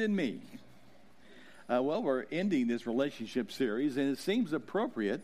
in 0.00 0.14
me. 0.14 0.40
Uh, 1.68 1.82
well, 1.82 2.02
we're 2.02 2.26
ending 2.30 2.66
this 2.66 2.86
relationship 2.86 3.50
series, 3.50 3.96
and 3.96 4.10
it 4.10 4.18
seems 4.18 4.52
appropriate 4.52 5.22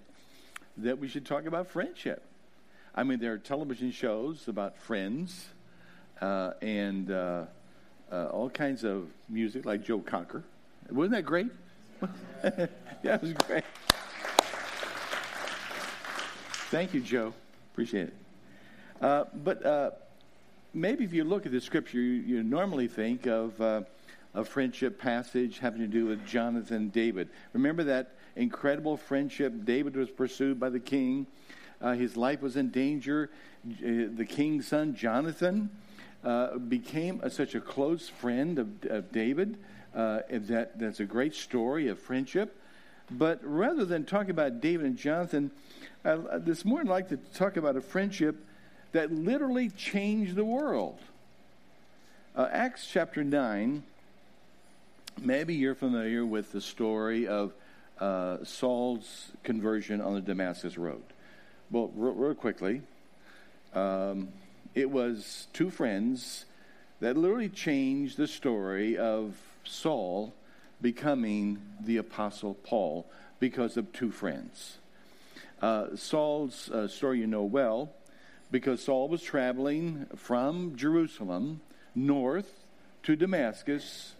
that 0.79 0.99
we 0.99 1.09
should 1.09 1.27
talk 1.27 1.45
about 1.45 1.69
friendship. 1.69 2.23
I 2.95 3.03
mean, 3.03 3.19
there 3.19 3.33
are 3.35 3.39
television 3.39 3.93
shows 3.93 4.49
about 4.49 4.77
friends 4.79 5.47
uh, 6.21 6.53
and 6.61 7.11
uh, 7.11 7.45
uh 8.11 8.27
all 8.27 8.51
kinds 8.51 8.85
of 8.85 9.09
music, 9.29 9.65
like 9.65 9.85
Joe 9.85 10.01
Cocker. 10.01 10.43
Wasn't 10.91 11.13
that 11.13 11.25
great? 11.25 11.49
yeah, 12.43 13.15
it 13.15 13.23
was 13.23 13.33
great. 13.35 13.65
Thank 16.71 16.95
you, 16.95 17.01
Joe. 17.01 17.35
Appreciate 17.73 18.09
it. 18.09 18.15
Uh, 19.01 19.25
but 19.35 19.65
uh, 19.65 19.91
maybe 20.73 21.05
if 21.05 21.13
you 21.13 21.25
look 21.25 21.45
at 21.45 21.53
the 21.53 21.61
scripture, 21.61 21.99
you, 21.99 22.23
you 22.23 22.43
normally 22.43 22.89
think 22.89 23.27
of 23.27 23.61
a 24.35 24.45
friendship 24.45 24.99
passage 24.99 25.59
having 25.59 25.81
to 25.81 25.87
do 25.87 26.07
with 26.07 26.27
Jonathan 26.27 26.77
and 26.77 26.93
David. 26.93 27.29
Remember 27.53 27.85
that 27.85 28.13
incredible 28.37 28.97
friendship? 28.97 29.65
David 29.65 29.97
was 29.97 30.11
pursued 30.11 30.61
by 30.61 30.71
the 30.71 30.81
king, 30.81 31.27
uh, 31.81 31.95
his 31.95 32.17
life 32.17 32.43
was 32.43 32.57
in 32.57 32.71
danger. 32.71 33.31
Uh, 33.67 34.09
the 34.15 34.27
king's 34.29 34.69
son, 34.69 34.95
Jonathan, 34.95 35.71
uh, 36.25 36.59
became 36.59 37.21
a, 37.23 37.31
such 37.31 37.55
a 37.55 37.61
close 37.61 38.09
friend 38.09 38.59
of, 38.59 38.69
of 38.85 39.13
David. 39.13 39.59
Uh, 39.95 40.21
that, 40.31 40.79
that's 40.79 41.01
a 41.01 41.05
great 41.05 41.35
story 41.35 41.89
of 41.89 41.99
friendship. 41.99 42.57
But 43.11 43.41
rather 43.43 43.85
than 43.85 44.05
talking 44.05 44.31
about 44.31 44.61
David 44.61 44.87
and 44.87 44.97
Jonathan, 44.97 45.51
uh, 46.05 46.39
this 46.39 46.65
morning 46.65 46.89
I'd 46.89 46.95
like 46.95 47.09
to 47.09 47.17
talk 47.17 47.57
about 47.57 47.77
a 47.77 47.81
friendship 47.81 48.37
that 48.93 49.11
literally 49.11 49.71
changed 49.71 50.37
the 50.37 50.45
world. 50.45 50.99
Uh, 52.37 52.49
Acts 52.53 52.87
chapter 52.91 53.25
9 53.25 53.83
maybe 55.21 55.55
you're 55.55 55.75
familiar 55.75 56.25
with 56.25 56.53
the 56.53 56.61
story 56.61 57.27
of 57.27 57.53
uh, 57.99 58.39
Saul's 58.45 59.33
conversion 59.43 60.01
on 60.01 60.15
the 60.15 60.21
Damascus 60.21 60.79
Road. 60.79 61.03
Well, 61.71 61.91
real, 61.95 62.15
real 62.15 62.35
quickly, 62.35 62.83
um, 63.75 64.29
it 64.75 64.91
was 64.91 65.47
two 65.53 65.71
friends 65.71 66.47
that 67.01 67.17
literally 67.17 67.49
changed 67.49 68.17
the 68.17 68.27
story 68.27 68.97
of 68.97 69.35
Saul 69.65 70.35
becoming 70.81 71.61
the 71.85 71.99
Apostle 71.99 72.55
Paul 72.55 73.07
because 73.39 73.77
of 73.77 73.93
two 73.93 74.11
friends. 74.11 74.79
Uh, 75.61 75.95
Saul's 75.95 76.71
uh, 76.71 76.89
story 76.89 77.19
you 77.19 77.27
know 77.27 77.43
well 77.43 77.93
because 78.51 78.83
Saul 78.83 79.09
was 79.09 79.23
traveling 79.23 80.07
from 80.17 80.77
Jerusalem 80.77 81.61
north 81.95 82.65
to 83.03 83.15
Damascus 83.15 84.15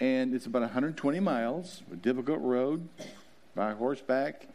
and 0.00 0.34
it's 0.34 0.46
about 0.46 0.62
120 0.62 1.20
miles, 1.20 1.82
a 1.92 1.96
difficult 1.96 2.40
road 2.40 2.88
by 3.54 3.72
horseback. 3.72 4.48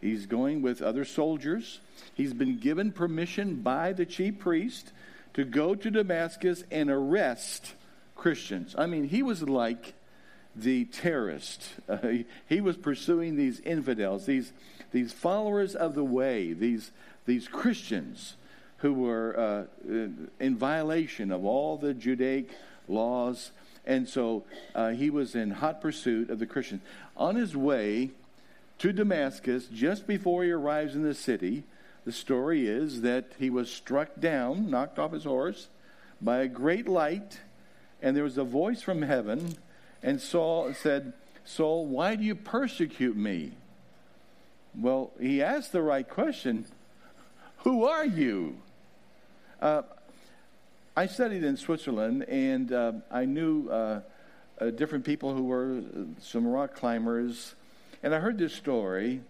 He's 0.00 0.26
going 0.26 0.62
with 0.62 0.82
other 0.82 1.04
soldiers. 1.04 1.80
He's 2.14 2.32
been 2.32 2.58
given 2.58 2.90
permission 2.90 3.56
by 3.56 3.92
the 3.92 4.06
chief 4.06 4.38
priest 4.38 4.92
to 5.34 5.44
go 5.44 5.74
to 5.74 5.90
Damascus 5.90 6.64
and 6.70 6.90
arrest 6.90 7.74
Christians. 8.16 8.74
I 8.76 8.86
mean, 8.86 9.04
he 9.04 9.22
was 9.22 9.42
like 9.42 9.94
the 10.56 10.86
terrorist. 10.86 11.62
Uh, 11.88 11.98
he, 11.98 12.24
he 12.48 12.60
was 12.60 12.76
pursuing 12.76 13.36
these 13.36 13.60
infidels, 13.60 14.26
these, 14.26 14.52
these 14.92 15.12
followers 15.12 15.74
of 15.74 15.94
the 15.94 16.04
way, 16.04 16.52
these, 16.52 16.90
these 17.26 17.46
Christians 17.46 18.34
who 18.78 18.94
were 18.94 19.38
uh, 19.38 19.64
in 20.40 20.56
violation 20.56 21.30
of 21.30 21.44
all 21.44 21.76
the 21.76 21.92
Judaic 21.92 22.50
laws 22.88 23.52
and 23.90 24.08
so 24.08 24.44
uh, 24.72 24.90
he 24.90 25.10
was 25.10 25.34
in 25.34 25.50
hot 25.50 25.80
pursuit 25.80 26.30
of 26.30 26.38
the 26.38 26.46
Christians. 26.46 26.80
On 27.16 27.34
his 27.34 27.56
way 27.56 28.10
to 28.78 28.92
Damascus, 28.92 29.66
just 29.66 30.06
before 30.06 30.44
he 30.44 30.52
arrives 30.52 30.94
in 30.94 31.02
the 31.02 31.12
city, 31.12 31.64
the 32.04 32.12
story 32.12 32.68
is 32.68 33.00
that 33.00 33.32
he 33.40 33.50
was 33.50 33.68
struck 33.68 34.20
down, 34.20 34.70
knocked 34.70 35.00
off 35.00 35.10
his 35.10 35.24
horse, 35.24 35.66
by 36.22 36.38
a 36.38 36.46
great 36.46 36.86
light, 36.86 37.40
and 38.00 38.16
there 38.16 38.22
was 38.22 38.38
a 38.38 38.44
voice 38.44 38.80
from 38.80 39.02
heaven, 39.02 39.56
and 40.04 40.20
Saul 40.20 40.72
said, 40.72 41.12
Saul, 41.44 41.84
why 41.84 42.14
do 42.14 42.22
you 42.22 42.36
persecute 42.36 43.16
me? 43.16 43.54
Well, 44.78 45.10
he 45.18 45.42
asked 45.42 45.72
the 45.72 45.82
right 45.82 46.08
question 46.08 46.64
Who 47.64 47.84
are 47.86 48.06
you? 48.06 48.58
Uh, 49.60 49.82
I 51.00 51.06
studied 51.06 51.44
in 51.44 51.56
Switzerland, 51.56 52.24
and 52.24 52.70
uh, 52.70 52.92
I 53.10 53.24
knew 53.24 53.70
uh, 53.70 54.00
uh, 54.60 54.68
different 54.68 55.06
people 55.06 55.34
who 55.34 55.44
were 55.44 55.78
uh, 55.78 56.02
some 56.20 56.46
rock 56.46 56.74
climbers. 56.74 57.54
And 58.02 58.14
I 58.14 58.18
heard 58.18 58.36
this 58.36 58.52
story 58.52 59.22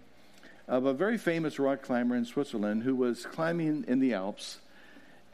of 0.66 0.86
a 0.86 0.92
very 0.92 1.16
famous 1.16 1.60
rock 1.60 1.82
climber 1.82 2.16
in 2.16 2.24
Switzerland 2.24 2.82
who 2.82 2.96
was 2.96 3.24
climbing 3.24 3.84
in 3.86 4.00
the 4.00 4.14
Alps. 4.14 4.58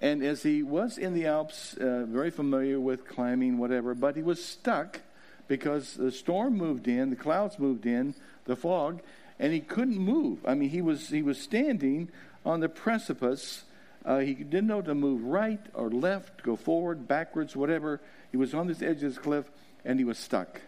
And 0.03 0.23
as 0.23 0.43
he 0.43 0.63
was 0.63 0.99
in 0.99 1.15
the 1.15 1.25
Alps, 1.25 1.73
uh, 1.73 2.05
very 2.07 2.31
familiar 2.31 2.79
with 2.79 3.09
climbing, 3.09 3.57
whatever, 3.57 3.95
but 3.95 4.15
he 4.15 4.23
was 4.23 4.45
stuck 4.45 5.01
because 5.49 5.95
the 5.95 6.13
storm 6.13 6.55
moved 6.59 6.87
in, 6.87 7.09
the 7.09 7.17
clouds 7.17 7.59
moved 7.59 7.87
in, 7.87 8.15
the 8.45 8.57
fog, 8.57 9.01
and 9.39 9.55
he 9.55 9.61
couldn't 9.61 9.97
move. 9.97 10.41
I 10.45 10.53
mean, 10.53 10.69
he 10.69 10.83
was, 10.83 11.09
he 11.09 11.23
was 11.23 11.41
standing 11.41 12.11
on 12.45 12.61
the 12.61 12.69
precipice 12.69 13.65
uh, 14.07 14.21
he 14.21 14.35
didn't 14.35 14.69
know 14.69 14.81
to 14.81 14.95
move 14.95 15.25
right 15.25 15.61
or 15.75 15.91
left, 15.91 16.45
go 16.45 16.55
forward, 16.55 17.09
backwards, 17.09 17.57
whatever. 17.57 18.01
He 18.31 18.37
was 18.37 18.55
on 18.55 18.69
this 18.69 18.81
edge 18.81 19.03
of 19.03 19.15
this 19.15 19.19
cliff 19.19 19.51
and 19.85 19.99
he 19.99 20.05
was 20.05 20.17
stuck. 20.17 20.61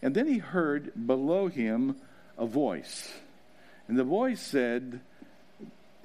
And 0.00 0.14
then 0.14 0.26
he 0.26 0.38
heard 0.38 1.06
below 1.06 1.48
him 1.48 1.96
a 2.38 2.46
voice. 2.46 3.12
And 3.88 3.98
the 3.98 4.04
voice 4.04 4.40
said, 4.40 5.00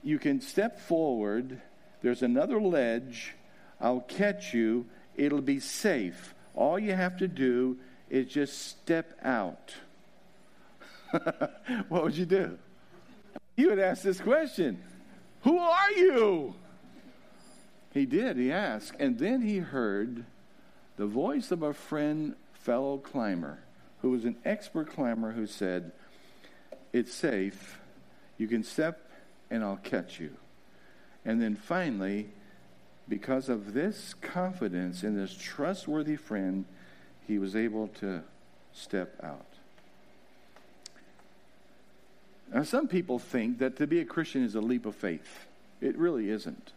You 0.04 0.20
can 0.20 0.42
step 0.42 0.82
forward. 0.82 1.62
There's 2.02 2.22
another 2.22 2.60
ledge. 2.60 3.34
I'll 3.80 4.02
catch 4.02 4.54
you. 4.54 4.88
It'll 5.16 5.42
be 5.42 5.62
safe. 5.62 6.36
All 6.54 6.78
you 6.78 6.94
have 6.94 7.18
to 7.18 7.30
do 7.30 7.78
is 8.10 8.28
just 8.28 8.68
step 8.68 9.18
out. 9.24 9.74
what 11.88 12.04
would 12.04 12.18
you 12.18 12.26
do? 12.26 12.58
You 13.56 13.70
would 13.70 13.80
ask 13.80 14.04
this 14.04 14.20
question 14.20 14.82
who 15.46 15.60
are 15.60 15.92
you? 15.92 16.56
He 17.94 18.08
did, 18.08 18.36
he 18.36 18.52
asked. 18.52 18.94
And 19.00 19.20
then 19.20 19.44
he 19.44 19.60
heard 19.60 20.26
the 20.98 21.06
voice 21.06 21.52
of 21.52 21.62
a 21.62 21.72
friend, 21.72 22.36
fellow 22.54 22.98
climber, 22.98 23.60
who 24.02 24.10
was 24.10 24.26
an 24.26 24.38
expert 24.44 24.92
climber, 24.92 25.32
who 25.32 25.46
said, 25.46 25.92
It's 26.92 27.14
safe. 27.14 27.80
You 28.40 28.48
can 28.48 28.64
step 28.64 29.12
and 29.52 29.64
I'll 29.64 29.78
catch 29.78 30.20
you. 30.20 30.32
And 31.24 31.40
then 31.40 31.56
finally, 31.56 32.30
because 33.08 33.48
of 33.48 33.76
this 33.76 34.16
confidence 34.16 35.04
in 35.04 35.16
this 35.16 35.38
trustworthy 35.38 36.16
friend, 36.16 36.66
he 37.28 37.38
was 37.38 37.56
able 37.56 37.88
to 38.00 38.24
step 38.74 39.14
out. 39.24 39.55
Now, 42.54 42.64
some 42.64 42.88
people 42.88 43.20
think 43.20 43.60
that 43.60 43.78
to 43.78 43.88
be 43.88 44.00
a 44.00 44.06
Christian 44.06 44.44
is 44.44 44.56
a 44.56 44.62
leap 44.62 44.86
of 44.86 44.96
faith. 44.96 45.46
It 45.82 45.98
really 45.98 46.30
isn't. 46.30 46.72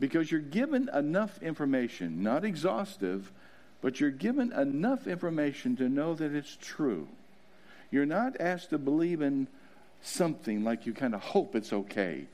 Because 0.00 0.30
you're 0.30 0.40
given 0.40 0.88
enough 0.92 1.42
information, 1.42 2.22
not 2.22 2.44
exhaustive, 2.44 3.32
but 3.80 4.00
you're 4.00 4.10
given 4.10 4.52
enough 4.52 5.06
information 5.06 5.76
to 5.76 5.88
know 5.88 6.14
that 6.14 6.34
it's 6.34 6.56
true. 6.60 7.08
You're 7.90 8.06
not 8.06 8.40
asked 8.40 8.70
to 8.70 8.78
believe 8.78 9.22
in 9.22 9.48
something 10.02 10.62
like 10.62 10.86
you 10.86 10.92
kind 10.92 11.14
of 11.14 11.20
hope 11.20 11.54
it's 11.54 11.72
okay 11.72 12.26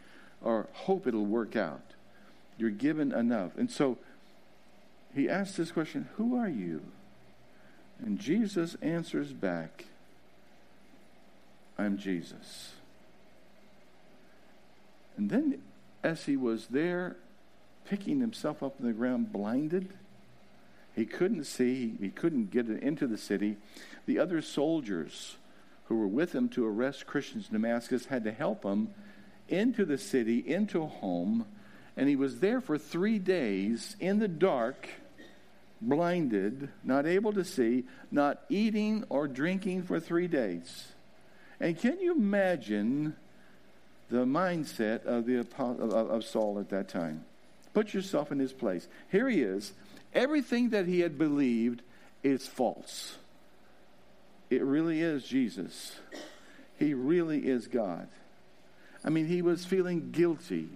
or 0.43 0.69
hope 0.73 1.07
it'll 1.07 1.25
work 1.25 1.57
out. 1.57 1.83
You're 2.59 2.71
given 2.71 3.13
enough. 3.13 3.57
And 3.57 3.71
so 3.71 3.99
he 5.15 5.29
asks 5.29 5.57
this 5.57 5.73
question 5.73 6.09
Who 6.17 6.37
are 6.37 6.49
you? 6.49 6.83
And 8.05 8.19
Jesus 8.19 8.77
answers 8.83 9.33
back 9.33 9.87
I'm 11.79 11.99
Jesus. 11.99 12.73
And 15.17 15.31
then, 15.31 15.63
as 16.03 16.25
he 16.25 16.37
was 16.37 16.67
there, 16.69 17.17
picking 17.85 18.21
himself 18.21 18.63
up 18.63 18.75
in 18.79 18.87
the 18.87 18.93
ground, 18.93 19.33
blinded, 19.33 19.89
he 20.95 21.07
couldn't 21.07 21.45
see, 21.45 21.95
he 22.01 22.09
couldn't 22.09 22.51
get 22.51 22.69
into 22.69 23.07
the 23.07 23.19
city. 23.19 23.57
The 24.07 24.19
other 24.19 24.41
soldiers 24.41 25.37
who 25.87 25.97
were 25.97 26.09
with 26.09 26.35
him 26.35 26.49
to 26.51 26.67
arrest 26.67 27.07
Christians 27.07 27.49
in 27.49 27.53
Damascus 27.53 28.07
had 28.07 28.25
to 28.25 28.33
help 28.33 28.65
him 28.65 28.95
into 29.49 29.85
the 29.85 29.99
city, 29.99 30.39
into 30.39 30.83
a 30.83 30.87
home, 30.87 31.47
and 31.97 32.09
he 32.09 32.17
was 32.17 32.41
there 32.41 32.61
for 32.61 32.79
three 32.79 33.19
days 33.19 33.97
in 34.01 34.19
the 34.19 34.29
dark, 34.29 34.89
blinded, 35.81 36.69
not 36.83 37.07
able 37.07 37.33
to 37.33 37.45
see, 37.45 37.85
not 38.11 38.43
eating 38.49 39.05
or 39.09 39.29
drinking 39.29 39.83
for 39.83 40.01
three 40.01 40.27
days. 40.27 40.94
And 41.61 41.79
can 41.79 42.01
you 42.01 42.13
imagine 42.13 43.17
the 44.11 44.25
mindset 44.25 45.05
of, 45.05 45.27
the, 45.27 45.47
of 45.59 46.25
Saul 46.25 46.59
at 46.59 46.71
that 46.71 46.89
time? 46.89 47.25
Put 47.73 47.95
yourself 47.95 48.31
in 48.31 48.39
his 48.39 48.53
place. 48.53 48.87
Here 49.11 49.29
he 49.29 49.43
is. 49.43 49.73
Everything 50.13 50.71
that 50.71 50.87
he 50.87 51.01
had 51.01 51.19
believed, 51.19 51.83
is 52.25 52.49
false. 52.49 53.19
It 54.51 54.63
really 54.63 55.01
is 55.01 55.25
Jesus. 55.25 55.95
He 56.79 56.95
really 56.95 57.47
is 57.47 57.69
God. 57.69 58.09
I 59.05 59.11
mean, 59.11 59.27
he 59.27 59.43
was 59.43 59.65
feeling 59.65 60.11
guilty, 60.11 60.69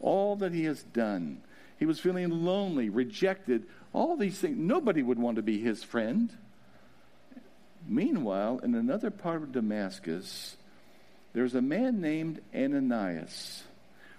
all 0.00 0.36
that 0.36 0.52
he 0.52 0.64
has 0.64 0.82
done. 0.82 1.40
He 1.78 1.86
was 1.86 2.00
feeling 2.00 2.28
lonely, 2.44 2.90
rejected, 2.90 3.64
all 3.92 4.16
these 4.16 4.38
things. 4.38 4.56
Nobody 4.58 5.02
would 5.02 5.18
want 5.18 5.36
to 5.36 5.42
be 5.42 5.60
his 5.60 5.84
friend. 5.84 6.32
Meanwhile, 7.88 8.60
in 8.62 8.74
another 8.74 9.10
part 9.10 9.42
of 9.42 9.52
Damascus, 9.52 10.56
there's 11.32 11.54
a 11.54 11.62
man 11.62 12.00
named 12.00 12.40
Ananias, 12.54 13.62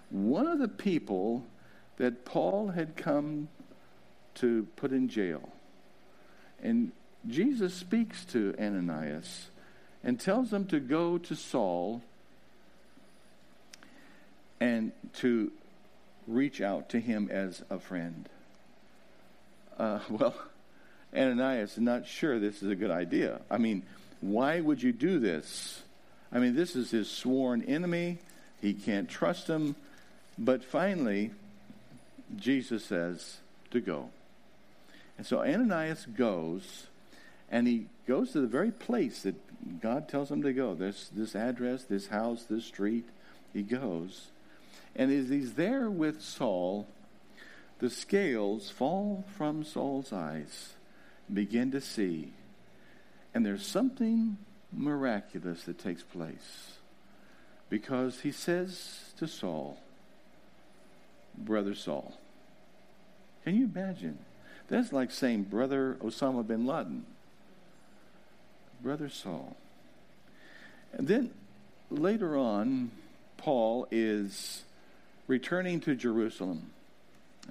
one 0.10 0.48
of 0.48 0.60
the 0.60 0.68
people 0.68 1.46
that 1.98 2.26
Paul 2.26 2.70
had 2.70 2.96
come 2.96 3.50
to 4.36 4.68
put 4.76 4.92
in 4.92 5.10
jail. 5.10 5.50
And 6.62 6.92
Jesus 7.28 7.74
speaks 7.74 8.24
to 8.26 8.56
Ananias 8.60 9.50
and 10.04 10.20
tells 10.20 10.54
him 10.54 10.66
to 10.68 10.80
go 10.80 11.18
to 11.18 11.36
Saul 11.36 12.02
and 14.60 14.92
to 15.16 15.52
reach 16.28 16.62
out 16.62 16.90
to 16.90 17.00
him 17.00 17.30
as 17.32 17.64
a 17.70 17.80
friend. 17.80 18.30
Uh, 19.78 20.00
well, 20.10 20.36
Ananias 21.18 21.74
is 21.74 21.80
not 21.80 22.06
sure 22.06 22.40
this 22.40 22.62
is 22.62 22.70
a 22.70 22.76
good 22.76 22.92
idea. 22.92 23.42
I 23.50 23.58
mean, 23.58 23.84
why 24.22 24.60
would 24.60 24.82
you 24.82 24.92
do 24.92 25.20
this? 25.20 25.82
I 26.32 26.40
mean, 26.40 26.56
this 26.56 26.76
is 26.76 26.92
his 26.92 27.10
sworn 27.10 27.64
enemy. 27.64 28.20
He 28.62 28.74
can't 28.74 29.10
trust 29.10 29.48
him. 29.48 29.76
But 30.38 30.64
finally, 30.64 31.32
Jesus 32.36 32.86
says 32.86 33.38
to 33.72 33.80
go. 33.80 34.10
And 35.18 35.26
so 35.26 35.42
Ananias 35.42 36.06
goes, 36.06 36.88
and 37.50 37.68
he 37.68 37.88
goes 38.08 38.32
to 38.32 38.42
the 38.42 38.48
very 38.48 38.72
place 38.72 39.24
that 39.24 39.36
God 39.82 40.08
tells 40.08 40.30
him 40.30 40.44
to 40.44 40.54
go. 40.54 40.76
This, 40.76 41.10
this 41.14 41.36
address, 41.36 41.84
this 41.84 42.08
house, 42.08 42.44
this 42.44 42.66
street. 42.66 43.06
He 43.54 43.64
goes. 43.64 44.28
And 44.96 45.12
as 45.12 45.30
he's 45.30 45.54
there 45.54 45.90
with 45.90 46.22
Saul, 46.22 46.88
the 47.80 47.90
scales 47.90 48.70
fall 48.70 49.26
from 49.38 49.64
Saul's 49.64 50.14
eyes 50.14 50.74
begin 51.34 51.72
to 51.72 51.82
see. 51.82 52.32
And 53.34 53.46
there's 53.46 53.66
something 53.66 54.38
miraculous 54.72 55.64
that 55.64 55.80
takes 55.80 56.04
place. 56.04 56.74
Because 57.70 58.22
he 58.22 58.32
says 58.32 59.12
to 59.18 59.28
Saul, 59.28 59.78
Brother 61.38 61.76
Saul. 61.76 62.18
Can 63.44 63.56
you 63.56 63.70
imagine? 63.74 64.18
That's 64.68 64.92
like 64.92 65.12
saying 65.12 65.44
Brother 65.44 65.98
Osama 66.02 66.46
bin 66.46 66.66
Laden. 66.66 67.06
Brother 68.82 69.10
Saul. 69.10 69.56
And 70.94 71.08
then 71.08 71.32
later 71.90 72.38
on, 72.38 72.92
Paul 73.38 73.88
is 73.92 74.64
returning 75.28 75.80
to 75.82 75.96
Jerusalem 75.96 76.72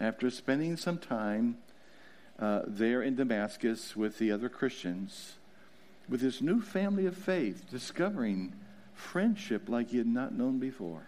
after 0.01 0.31
spending 0.31 0.77
some 0.77 0.99
time 0.99 1.59
uh, 2.39 2.63
there 2.67 3.03
in 3.03 3.17
Damascus 3.17 3.97
with 3.97 4.19
the 4.19 4.31
other 4.31 4.49
Christians, 4.49 5.35
with 6.09 6.21
this 6.21 6.41
new 6.41 6.61
family 6.61 7.07
of 7.07 7.17
faith, 7.17 7.65
discovering 7.71 8.53
friendship 8.95 9.69
like 9.69 9.91
he 9.91 9.99
had 9.99 10.07
not 10.07 10.35
known 10.35 10.59
before, 10.59 11.07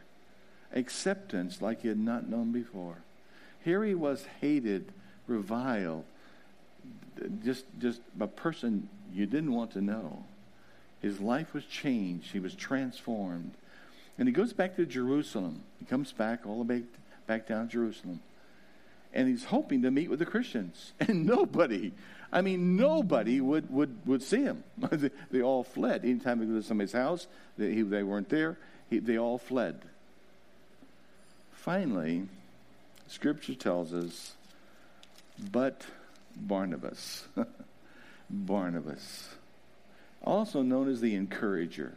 acceptance 0.74 1.60
like 1.60 1.82
he 1.82 1.88
had 1.88 1.98
not 1.98 2.28
known 2.28 2.52
before. 2.52 2.96
Here 3.64 3.84
he 3.84 3.94
was 3.94 4.24
hated, 4.40 4.92
reviled, 5.26 6.04
just, 7.44 7.64
just 7.78 8.00
a 8.20 8.26
person 8.26 8.88
you 9.12 9.26
didn't 9.26 9.52
want 9.52 9.72
to 9.72 9.80
know. 9.80 10.24
His 11.00 11.20
life 11.20 11.54
was 11.54 11.64
changed. 11.64 12.32
He 12.32 12.40
was 12.40 12.54
transformed. 12.54 13.52
And 14.18 14.26
he 14.26 14.32
goes 14.32 14.52
back 14.52 14.76
to 14.76 14.86
Jerusalem. 14.86 15.62
He 15.78 15.84
comes 15.84 16.12
back 16.12 16.46
all 16.46 16.62
the 16.62 16.74
way 16.74 16.82
back 17.26 17.46
down 17.46 17.66
to 17.66 17.72
Jerusalem. 17.72 18.20
And 19.12 19.28
he's 19.28 19.44
hoping 19.44 19.82
to 19.82 19.90
meet 19.90 20.10
with 20.10 20.18
the 20.18 20.26
Christians. 20.26 20.92
And 21.00 21.26
nobody, 21.26 21.92
I 22.32 22.42
mean, 22.42 22.76
nobody 22.76 23.40
would, 23.40 23.70
would, 23.70 24.06
would 24.06 24.22
see 24.22 24.42
him. 24.42 24.64
they, 25.30 25.42
all 25.42 25.64
fled. 25.64 26.04
Anytime 26.04 26.40
he 26.40 26.46
go 26.46 26.54
to 26.54 26.62
somebody's 26.62 26.92
house, 26.92 27.26
they, 27.56 27.72
he, 27.74 27.82
they 27.82 28.02
weren't 28.02 28.28
there. 28.28 28.58
He, 28.90 28.98
they 28.98 29.18
all 29.18 29.38
fled. 29.38 29.80
Finally, 31.52 32.28
Scripture 33.06 33.54
tells 33.54 33.92
us, 33.92 34.34
but 35.50 35.82
Barnabas. 36.36 37.26
Barnabas, 38.30 39.28
also 40.22 40.62
known 40.62 40.88
as 40.90 41.00
the 41.00 41.14
encourager. 41.14 41.96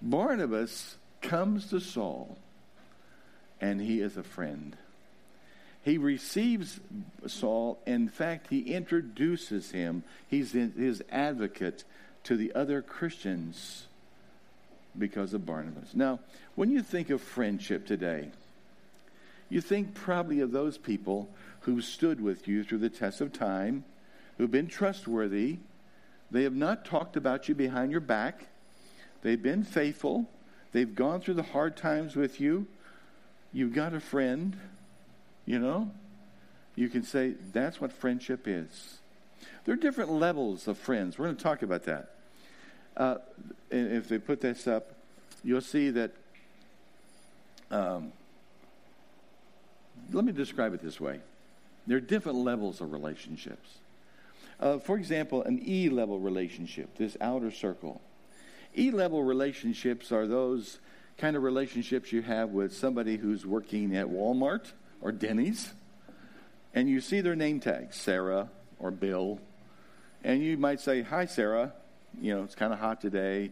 Barnabas 0.00 0.96
comes 1.20 1.68
to 1.68 1.80
Saul 1.80 2.38
and 3.60 3.80
he 3.80 4.00
is 4.00 4.16
a 4.16 4.22
friend. 4.22 4.76
He 5.82 5.96
receives 5.98 6.78
Saul. 7.26 7.78
In 7.86 8.08
fact, 8.08 8.48
he 8.50 8.60
introduces 8.60 9.70
him. 9.70 10.02
He's 10.28 10.52
his 10.52 11.02
advocate 11.10 11.84
to 12.24 12.36
the 12.36 12.52
other 12.54 12.82
Christians 12.82 13.86
because 14.98 15.32
of 15.32 15.46
Barnabas. 15.46 15.94
Now, 15.94 16.20
when 16.54 16.70
you 16.70 16.82
think 16.82 17.10
of 17.10 17.22
friendship 17.22 17.86
today, 17.86 18.30
you 19.48 19.60
think 19.60 19.94
probably 19.94 20.40
of 20.40 20.52
those 20.52 20.76
people 20.78 21.28
who 21.60 21.80
stood 21.80 22.20
with 22.20 22.46
you 22.46 22.62
through 22.62 22.78
the 22.78 22.90
test 22.90 23.20
of 23.20 23.32
time, 23.32 23.84
who've 24.38 24.50
been 24.50 24.68
trustworthy. 24.68 25.58
They 26.30 26.44
have 26.44 26.54
not 26.54 26.84
talked 26.84 27.16
about 27.16 27.48
you 27.48 27.54
behind 27.54 27.90
your 27.90 28.00
back. 28.00 28.46
They've 29.22 29.42
been 29.42 29.64
faithful. 29.64 30.28
They've 30.72 30.94
gone 30.94 31.20
through 31.20 31.34
the 31.34 31.42
hard 31.42 31.76
times 31.76 32.14
with 32.14 32.40
you. 32.40 32.66
You've 33.52 33.74
got 33.74 33.92
a 33.92 34.00
friend, 34.00 34.56
you 35.50 35.58
know? 35.58 35.90
You 36.76 36.88
can 36.88 37.02
say 37.02 37.34
that's 37.52 37.80
what 37.80 37.92
friendship 37.92 38.46
is. 38.46 38.98
There 39.64 39.74
are 39.74 39.78
different 39.78 40.12
levels 40.12 40.68
of 40.68 40.78
friends. 40.78 41.18
We're 41.18 41.26
going 41.26 41.36
to 41.36 41.42
talk 41.42 41.62
about 41.62 41.84
that. 41.84 42.14
Uh, 42.96 43.16
and 43.70 43.92
if 43.92 44.08
they 44.08 44.18
put 44.18 44.40
this 44.40 44.68
up, 44.68 44.92
you'll 45.42 45.60
see 45.60 45.90
that. 45.90 46.12
Um, 47.72 48.12
let 50.12 50.24
me 50.24 50.32
describe 50.32 50.74
it 50.74 50.82
this 50.82 51.00
way 51.00 51.20
there 51.86 51.96
are 51.96 52.00
different 52.00 52.38
levels 52.38 52.80
of 52.80 52.92
relationships. 52.92 53.78
Uh, 54.60 54.78
for 54.78 54.96
example, 54.96 55.42
an 55.42 55.60
E 55.66 55.88
level 55.88 56.20
relationship, 56.20 56.96
this 56.96 57.16
outer 57.20 57.50
circle. 57.50 58.00
E 58.78 58.92
level 58.92 59.24
relationships 59.24 60.12
are 60.12 60.28
those 60.28 60.78
kind 61.18 61.34
of 61.36 61.42
relationships 61.42 62.12
you 62.12 62.22
have 62.22 62.50
with 62.50 62.72
somebody 62.74 63.16
who's 63.16 63.44
working 63.44 63.96
at 63.96 64.06
Walmart 64.06 64.72
or 65.00 65.12
Denny's, 65.12 65.72
and 66.74 66.88
you 66.88 67.00
see 67.00 67.20
their 67.20 67.36
name 67.36 67.60
tag, 67.60 67.92
Sarah 67.92 68.48
or 68.78 68.90
Bill, 68.90 69.40
and 70.22 70.42
you 70.42 70.56
might 70.56 70.80
say, 70.80 71.02
Hi, 71.02 71.26
Sarah. 71.26 71.72
You 72.20 72.34
know, 72.34 72.42
it's 72.42 72.54
kind 72.54 72.72
of 72.72 72.78
hot 72.78 73.00
today. 73.00 73.50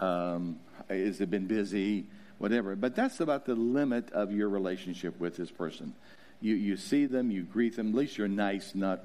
Um, 0.00 0.58
has 0.88 1.20
it 1.20 1.30
been 1.30 1.46
busy? 1.46 2.04
Whatever. 2.38 2.74
But 2.74 2.96
that's 2.96 3.20
about 3.20 3.46
the 3.46 3.54
limit 3.54 4.10
of 4.12 4.32
your 4.32 4.48
relationship 4.48 5.18
with 5.20 5.36
this 5.36 5.50
person. 5.50 5.94
You, 6.40 6.56
you 6.56 6.76
see 6.76 7.06
them, 7.06 7.30
you 7.30 7.44
greet 7.44 7.76
them. 7.76 7.90
At 7.90 7.94
least 7.94 8.18
you're 8.18 8.26
nice, 8.26 8.74
not 8.74 9.04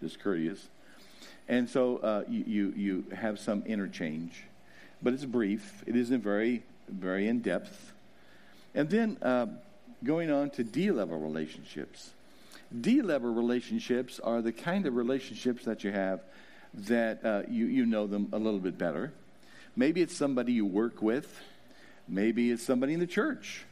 discourteous. 0.00 0.68
And 1.48 1.68
so 1.68 1.98
uh, 1.98 2.24
you, 2.28 2.72
you, 2.74 3.04
have 3.14 3.38
some 3.38 3.62
interchange. 3.66 4.44
But 5.02 5.12
it's 5.12 5.24
brief, 5.24 5.82
it 5.86 5.96
isn't 5.96 6.22
very, 6.22 6.62
very 6.88 7.28
in 7.28 7.40
depth. 7.40 7.92
And 8.74 8.88
then 8.88 9.18
uh, 9.20 9.46
going 10.04 10.30
on 10.30 10.50
to 10.50 10.64
D 10.64 10.90
level 10.90 11.18
relationships. 11.18 12.10
D 12.80 13.02
level 13.02 13.32
relationships 13.32 14.20
are 14.20 14.42
the 14.42 14.52
kind 14.52 14.86
of 14.86 14.94
relationships 14.94 15.64
that 15.64 15.84
you 15.84 15.92
have 15.92 16.20
that 16.74 17.24
uh, 17.24 17.42
you, 17.48 17.66
you 17.66 17.86
know 17.86 18.06
them 18.06 18.28
a 18.32 18.38
little 18.38 18.60
bit 18.60 18.78
better. 18.78 19.12
Maybe 19.76 20.00
it's 20.00 20.16
somebody 20.16 20.52
you 20.52 20.66
work 20.66 21.02
with, 21.02 21.40
maybe 22.08 22.50
it's 22.50 22.62
somebody 22.62 22.94
in 22.94 23.00
the 23.00 23.06
church 23.06 23.64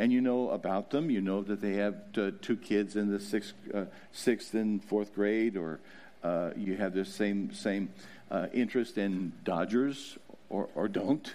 and 0.00 0.12
you 0.12 0.20
know 0.20 0.50
about 0.50 0.90
them. 0.90 1.10
You 1.10 1.20
know 1.20 1.42
that 1.42 1.60
they 1.60 1.74
have 1.74 1.94
uh, 2.16 2.30
two 2.40 2.56
kids 2.56 2.96
in 2.96 3.10
the 3.10 3.20
sixth, 3.20 3.52
uh, 3.72 3.84
sixth 4.12 4.54
and 4.54 4.82
fourth 4.82 5.14
grade, 5.14 5.56
or 5.56 5.78
uh, 6.24 6.50
you 6.56 6.76
have 6.76 6.94
the 6.94 7.04
same 7.04 7.52
same 7.52 7.90
uh, 8.30 8.46
interest 8.52 8.96
in 8.96 9.32
Dodgers, 9.44 10.18
or 10.48 10.68
or 10.74 10.88
don't. 10.88 11.34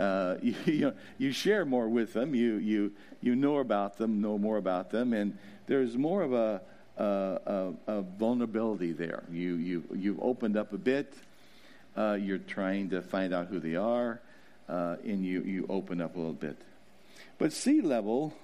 Uh, 0.00 0.36
you, 0.42 0.54
you, 0.64 0.92
you 1.18 1.32
share 1.32 1.64
more 1.64 1.88
with 1.88 2.12
them. 2.14 2.34
You 2.34 2.54
you 2.56 2.92
you 3.20 3.36
know 3.36 3.58
about 3.58 3.98
them, 3.98 4.20
know 4.20 4.38
more 4.38 4.56
about 4.56 4.90
them, 4.90 5.12
and 5.12 5.36
there's 5.66 5.96
more 5.96 6.22
of 6.22 6.32
a 6.32 6.62
a, 6.96 7.72
a 7.86 8.02
vulnerability 8.02 8.92
there. 8.92 9.22
You 9.30 9.54
you 9.56 9.84
you've 9.94 10.20
opened 10.20 10.56
up 10.56 10.72
a 10.72 10.78
bit. 10.78 11.12
Uh, 11.96 12.16
you're 12.20 12.38
trying 12.38 12.90
to 12.90 13.02
find 13.02 13.34
out 13.34 13.48
who 13.48 13.58
they 13.60 13.76
are, 13.76 14.20
and 14.68 15.24
you 15.24 15.42
you 15.42 15.66
open 15.68 16.00
up 16.00 16.16
a 16.16 16.18
little 16.18 16.32
bit. 16.32 16.56
But 17.38 17.52
C 17.52 17.80
level 17.80 18.34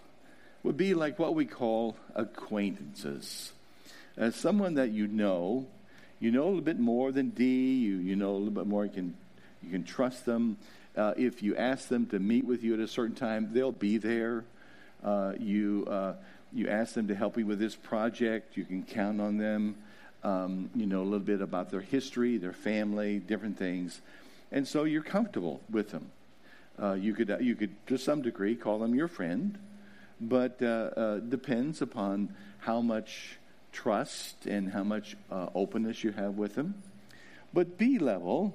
would 0.62 0.76
be 0.76 0.94
like 0.94 1.18
what 1.18 1.34
we 1.34 1.46
call 1.46 1.96
acquaintances. 2.14 3.52
As 4.16 4.34
someone 4.34 4.74
that 4.74 4.90
you 4.90 5.06
know, 5.06 5.66
you 6.18 6.30
know 6.30 6.44
a 6.44 6.46
little 6.46 6.60
bit 6.62 6.78
more 6.78 7.12
than 7.12 7.30
D. 7.30 7.44
You, 7.44 7.96
you 7.98 8.16
know 8.16 8.30
a 8.30 8.38
little 8.38 8.50
bit 8.50 8.66
more. 8.66 8.84
You 8.84 8.90
can, 8.90 9.14
you 9.66 9.72
can 9.72 9.84
trust 9.84 10.24
them. 10.24 10.56
Uh, 10.96 11.12
if 11.16 11.42
you 11.42 11.56
ask 11.56 11.88
them 11.88 12.06
to 12.06 12.18
meet 12.18 12.44
with 12.44 12.62
you 12.62 12.72
at 12.74 12.80
a 12.80 12.88
certain 12.88 13.16
time, 13.16 13.50
they'll 13.52 13.72
be 13.72 13.98
there. 13.98 14.44
Uh, 15.04 15.32
you, 15.38 15.84
uh, 15.90 16.14
you 16.52 16.68
ask 16.68 16.94
them 16.94 17.08
to 17.08 17.14
help 17.14 17.36
you 17.36 17.44
with 17.44 17.58
this 17.58 17.74
project, 17.74 18.56
you 18.56 18.64
can 18.64 18.82
count 18.84 19.20
on 19.20 19.36
them. 19.36 19.74
Um, 20.22 20.70
you 20.74 20.86
know 20.86 21.02
a 21.02 21.04
little 21.04 21.18
bit 21.20 21.40
about 21.40 21.70
their 21.70 21.80
history, 21.80 22.38
their 22.38 22.52
family, 22.52 23.18
different 23.18 23.58
things. 23.58 24.00
And 24.50 24.66
so 24.66 24.84
you're 24.84 25.02
comfortable 25.02 25.60
with 25.70 25.90
them. 25.90 26.10
Uh, 26.80 26.94
you, 26.94 27.14
could, 27.14 27.30
uh, 27.30 27.38
you 27.38 27.54
could, 27.54 27.74
to 27.88 27.96
some 27.98 28.22
degree, 28.22 28.54
call 28.54 28.78
them 28.78 28.94
your 28.94 29.08
friend, 29.08 29.58
but 30.20 30.62
uh, 30.62 31.18
depends 31.18 31.82
upon 31.82 32.34
how 32.58 32.80
much 32.80 33.38
trust 33.72 34.46
and 34.46 34.72
how 34.72 34.82
much 34.82 35.16
openness 35.30 36.02
you 36.02 36.12
have 36.12 36.34
with 36.36 36.54
them. 36.54 36.82
But 37.52 37.78
B 37.78 37.98
level, 37.98 38.54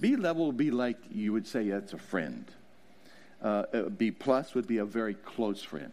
B 0.00 0.16
level 0.16 0.46
would 0.46 0.56
be 0.56 0.70
like 0.70 0.96
you 1.12 1.32
would 1.32 1.46
say 1.46 1.66
it's 1.66 1.92
a 1.92 1.98
friend. 1.98 2.44
Uh, 3.42 3.64
a 3.72 3.90
B 3.90 4.10
plus 4.10 4.54
would 4.54 4.66
be 4.66 4.78
a 4.78 4.84
very 4.84 5.14
close 5.14 5.62
friend. 5.62 5.92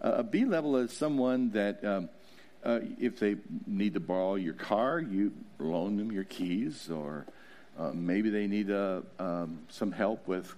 Uh, 0.00 0.14
a 0.16 0.22
B 0.22 0.44
level 0.44 0.76
is 0.76 0.92
someone 0.92 1.50
that 1.50 1.84
um, 1.84 2.08
uh, 2.64 2.80
if 2.98 3.18
they 3.18 3.36
need 3.66 3.94
to 3.94 4.00
borrow 4.00 4.34
your 4.34 4.54
car, 4.54 5.00
you 5.00 5.32
loan 5.58 5.96
them 5.96 6.12
your 6.12 6.24
keys, 6.24 6.90
or 6.90 7.26
uh, 7.78 7.92
maybe 7.94 8.30
they 8.30 8.46
need 8.46 8.70
uh, 8.70 9.00
um, 9.18 9.60
some 9.68 9.92
help 9.92 10.26
with 10.26 10.54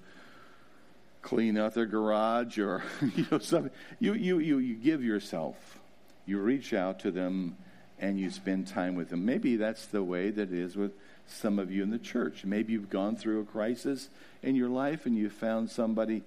cleaning 1.22 1.58
out 1.58 1.74
their 1.74 1.86
garage, 1.86 2.58
or 2.58 2.82
you 3.16 3.26
know 3.30 3.38
something. 3.38 3.72
You, 4.00 4.14
you 4.14 4.38
you 4.38 4.58
you 4.58 4.74
give 4.74 5.04
yourself. 5.04 5.78
You 6.26 6.38
reach 6.38 6.72
out 6.72 7.00
to 7.00 7.10
them, 7.10 7.56
and 7.98 8.18
you 8.18 8.30
spend 8.30 8.68
time 8.68 8.94
with 8.94 9.10
them. 9.10 9.24
Maybe 9.24 9.56
that's 9.56 9.86
the 9.86 10.02
way 10.02 10.30
that 10.30 10.52
it 10.52 10.58
is 10.58 10.76
with 10.76 10.92
some 11.32 11.58
of 11.58 11.70
you 11.70 11.82
in 11.82 11.90
the 11.90 11.98
church. 11.98 12.44
Maybe 12.44 12.72
you've 12.72 12.90
gone 12.90 13.16
through 13.16 13.40
a 13.40 13.44
crisis 13.44 14.08
in 14.42 14.54
your 14.54 14.68
life 14.68 15.06
and 15.06 15.16
you 15.16 15.30
found 15.30 15.70
somebody 15.70 16.22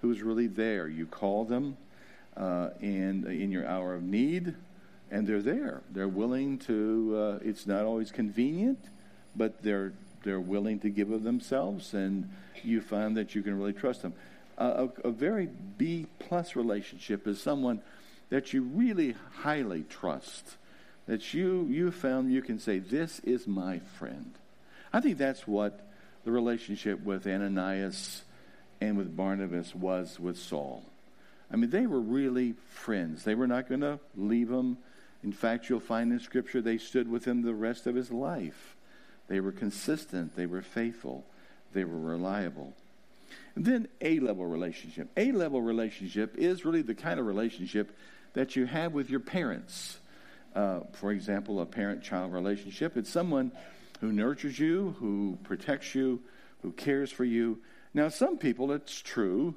who's 0.00 0.22
really 0.22 0.46
there. 0.46 0.88
You 0.88 1.06
call 1.06 1.44
them 1.44 1.76
uh, 2.36 2.70
and 2.80 3.26
in 3.26 3.50
your 3.50 3.66
hour 3.66 3.94
of 3.94 4.02
need, 4.02 4.54
and 5.10 5.26
they're 5.26 5.42
there. 5.42 5.82
They're 5.90 6.08
willing 6.08 6.58
to. 6.60 7.16
Uh, 7.16 7.38
it's 7.42 7.66
not 7.66 7.84
always 7.84 8.10
convenient, 8.10 8.78
but 9.36 9.62
they're 9.62 9.92
they're 10.22 10.40
willing 10.40 10.78
to 10.80 10.90
give 10.90 11.10
of 11.10 11.22
themselves, 11.22 11.94
and 11.94 12.30
you 12.62 12.80
find 12.80 13.16
that 13.16 13.34
you 13.34 13.42
can 13.42 13.58
really 13.58 13.72
trust 13.72 14.02
them. 14.02 14.14
Uh, 14.58 14.88
a, 15.04 15.08
a 15.08 15.10
very 15.10 15.48
B 15.78 16.06
plus 16.18 16.54
relationship 16.54 17.26
is 17.26 17.40
someone 17.42 17.80
that 18.28 18.52
you 18.52 18.62
really 18.62 19.16
highly 19.42 19.82
trust 19.82 20.56
that 21.06 21.34
you 21.34 21.66
you 21.68 21.90
found 21.90 22.32
you 22.32 22.42
can 22.42 22.58
say 22.58 22.78
this 22.78 23.20
is 23.20 23.46
my 23.46 23.80
friend 23.98 24.34
I 24.92 25.00
think 25.00 25.18
that's 25.18 25.46
what 25.46 25.88
the 26.24 26.30
relationship 26.30 27.02
with 27.02 27.26
Ananias 27.26 28.22
and 28.80 28.96
with 28.96 29.16
Barnabas 29.16 29.74
was 29.74 30.18
with 30.18 30.38
Saul. 30.38 30.84
I 31.52 31.56
mean, 31.56 31.70
they 31.70 31.86
were 31.86 32.00
really 32.00 32.54
friends. 32.68 33.24
They 33.24 33.34
were 33.34 33.46
not 33.46 33.68
going 33.68 33.80
to 33.80 33.98
leave 34.16 34.50
him. 34.50 34.78
In 35.22 35.32
fact, 35.32 35.68
you'll 35.68 35.80
find 35.80 36.12
in 36.12 36.20
Scripture 36.20 36.60
they 36.60 36.78
stood 36.78 37.08
with 37.08 37.24
him 37.24 37.42
the 37.42 37.54
rest 37.54 37.86
of 37.86 37.94
his 37.94 38.10
life. 38.10 38.76
They 39.28 39.40
were 39.40 39.52
consistent, 39.52 40.34
they 40.34 40.46
were 40.46 40.62
faithful, 40.62 41.24
they 41.72 41.84
were 41.84 41.98
reliable. 41.98 42.72
And 43.54 43.64
then 43.64 43.88
A 44.00 44.18
level 44.18 44.46
relationship. 44.46 45.08
A 45.16 45.32
level 45.32 45.62
relationship 45.62 46.36
is 46.36 46.64
really 46.64 46.82
the 46.82 46.94
kind 46.94 47.20
of 47.20 47.26
relationship 47.26 47.96
that 48.32 48.56
you 48.56 48.66
have 48.66 48.92
with 48.92 49.10
your 49.10 49.20
parents. 49.20 49.98
Uh, 50.54 50.80
for 50.92 51.12
example, 51.12 51.60
a 51.60 51.66
parent 51.66 52.02
child 52.02 52.32
relationship. 52.32 52.96
It's 52.96 53.10
someone 53.10 53.52
who 54.00 54.12
nurtures 54.12 54.58
you, 54.58 54.96
who 54.98 55.38
protects 55.42 55.94
you, 55.94 56.20
who 56.62 56.72
cares 56.72 57.10
for 57.10 57.24
you. 57.24 57.58
Now, 57.94 58.08
some 58.08 58.38
people, 58.38 58.72
it's 58.72 59.00
true, 59.00 59.54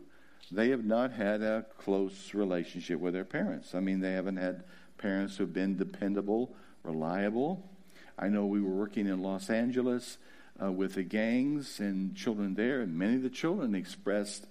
they 0.51 0.69
have 0.69 0.83
not 0.85 1.12
had 1.12 1.41
a 1.41 1.65
close 1.77 2.33
relationship 2.33 3.00
with 3.00 3.13
their 3.13 3.25
parents. 3.25 3.73
I 3.73 3.79
mean, 3.79 4.00
they 4.00 4.13
haven't 4.13 4.38
had 4.38 4.63
parents 4.97 5.38
who've 5.38 5.53
been 5.53 5.77
dependable, 5.77 6.55
reliable. 6.83 7.69
I 8.17 8.27
know 8.27 8.45
we 8.45 8.62
were 8.62 8.75
working 8.75 9.07
in 9.07 9.21
Los 9.21 9.50
Angeles 9.50 10.17
uh, 10.62 10.71
with 10.71 10.95
the 10.95 11.03
gangs 11.03 11.79
and 11.79 12.15
children 12.15 12.55
there, 12.55 12.81
and 12.81 12.97
many 12.97 13.15
of 13.15 13.23
the 13.23 13.29
children 13.29 13.75
expressed 13.75 14.45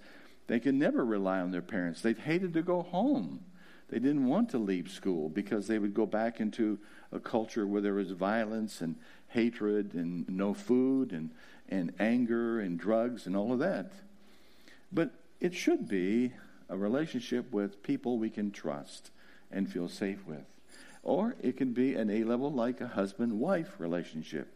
they 0.47 0.59
could 0.59 0.75
never 0.75 1.05
rely 1.05 1.39
on 1.39 1.51
their 1.51 1.61
parents. 1.61 2.01
They 2.01 2.13
hated 2.13 2.53
to 2.53 2.61
go 2.61 2.81
home. 2.81 3.41
They 3.89 3.99
didn't 3.99 4.27
want 4.27 4.49
to 4.49 4.57
leave 4.57 4.89
school 4.89 5.29
because 5.29 5.67
they 5.67 5.79
would 5.79 5.93
go 5.93 6.05
back 6.05 6.39
into 6.39 6.79
a 7.11 7.19
culture 7.19 7.67
where 7.67 7.81
there 7.81 7.93
was 7.93 8.11
violence 8.11 8.81
and 8.81 8.95
hatred 9.29 9.93
and 9.93 10.27
no 10.29 10.53
food 10.53 11.11
and, 11.11 11.29
and 11.69 11.93
anger 11.99 12.59
and 12.59 12.79
drugs 12.79 13.27
and 13.27 13.35
all 13.35 13.53
of 13.53 13.59
that. 13.59 13.91
But 14.91 15.11
it 15.39 15.53
should 15.53 15.87
be 15.87 16.33
a 16.69 16.77
relationship 16.77 17.51
with 17.51 17.83
people 17.83 18.17
we 18.17 18.29
can 18.29 18.51
trust 18.51 19.11
and 19.51 19.71
feel 19.71 19.89
safe 19.89 20.25
with. 20.25 20.45
Or 21.03 21.35
it 21.41 21.57
can 21.57 21.73
be 21.73 21.95
an 21.95 22.09
A 22.09 22.23
level 22.23 22.51
like 22.51 22.79
a 22.79 22.87
husband 22.87 23.39
wife 23.39 23.75
relationship 23.77 24.47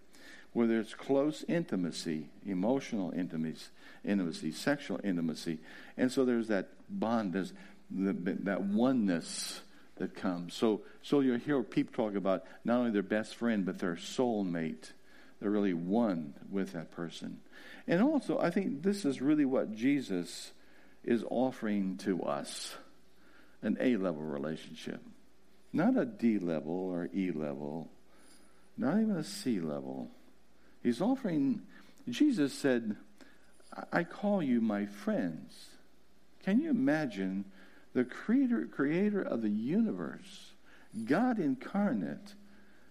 where 0.54 0.66
there's 0.66 0.94
close 0.94 1.44
intimacy, 1.48 2.30
emotional 2.46 3.12
intimacy, 3.12 3.68
intimacy, 4.04 4.52
sexual 4.52 5.00
intimacy. 5.04 5.60
And 5.98 6.12
so 6.12 6.26
there's 6.26 6.48
that 6.48 6.70
bond, 6.90 7.34
there's 7.34 7.54
the, 7.90 8.14
that 8.44 8.62
oneness 8.62 9.62
that 9.98 10.16
comes. 10.16 10.54
So, 10.54 10.82
so 11.02 11.22
you 11.22 11.36
hear 11.36 11.64
people 11.64 11.94
talk 11.94 12.16
about 12.16 12.44
not 12.64 12.80
only 12.80 12.92
their 12.92 13.04
best 13.04 13.36
friend, 13.36 13.66
but 13.66 13.80
their 13.80 13.96
soulmate. 13.96 14.92
They're 15.40 15.52
really 15.52 15.74
one 15.74 16.34
with 16.50 16.74
that 16.74 16.92
person. 16.92 17.40
And 17.88 18.02
also, 18.02 18.40
I 18.40 18.50
think 18.50 18.84
this 18.84 19.06
is 19.06 19.22
really 19.22 19.46
what 19.46 19.76
Jesus 19.76 20.52
is 21.04 21.24
offering 21.30 21.98
to 21.98 22.24
us 22.24 22.76
an 23.62 23.78
A 23.80 23.98
level 23.98 24.22
relationship. 24.22 25.02
Not 25.74 25.98
a 25.98 26.06
D 26.06 26.40
level 26.40 26.74
or 26.74 27.10
E 27.14 27.32
level, 27.32 27.90
not 28.78 29.00
even 29.00 29.16
a 29.18 29.24
C 29.24 29.60
level. 29.60 30.10
He's 30.84 31.02
offering, 31.02 31.62
Jesus 32.10 32.54
said, 32.54 32.96
I 33.92 34.04
call 34.04 34.42
you 34.42 34.62
my 34.62 34.86
friends. 34.86 35.70
Can 36.44 36.62
you 36.62 36.70
imagine 36.70 37.46
the 37.98 38.06
creator, 38.06 38.68
creator 38.68 39.24
of 39.24 39.42
the 39.42 39.50
universe, 39.50 40.52
God 41.06 41.40
incarnate, 41.40 42.36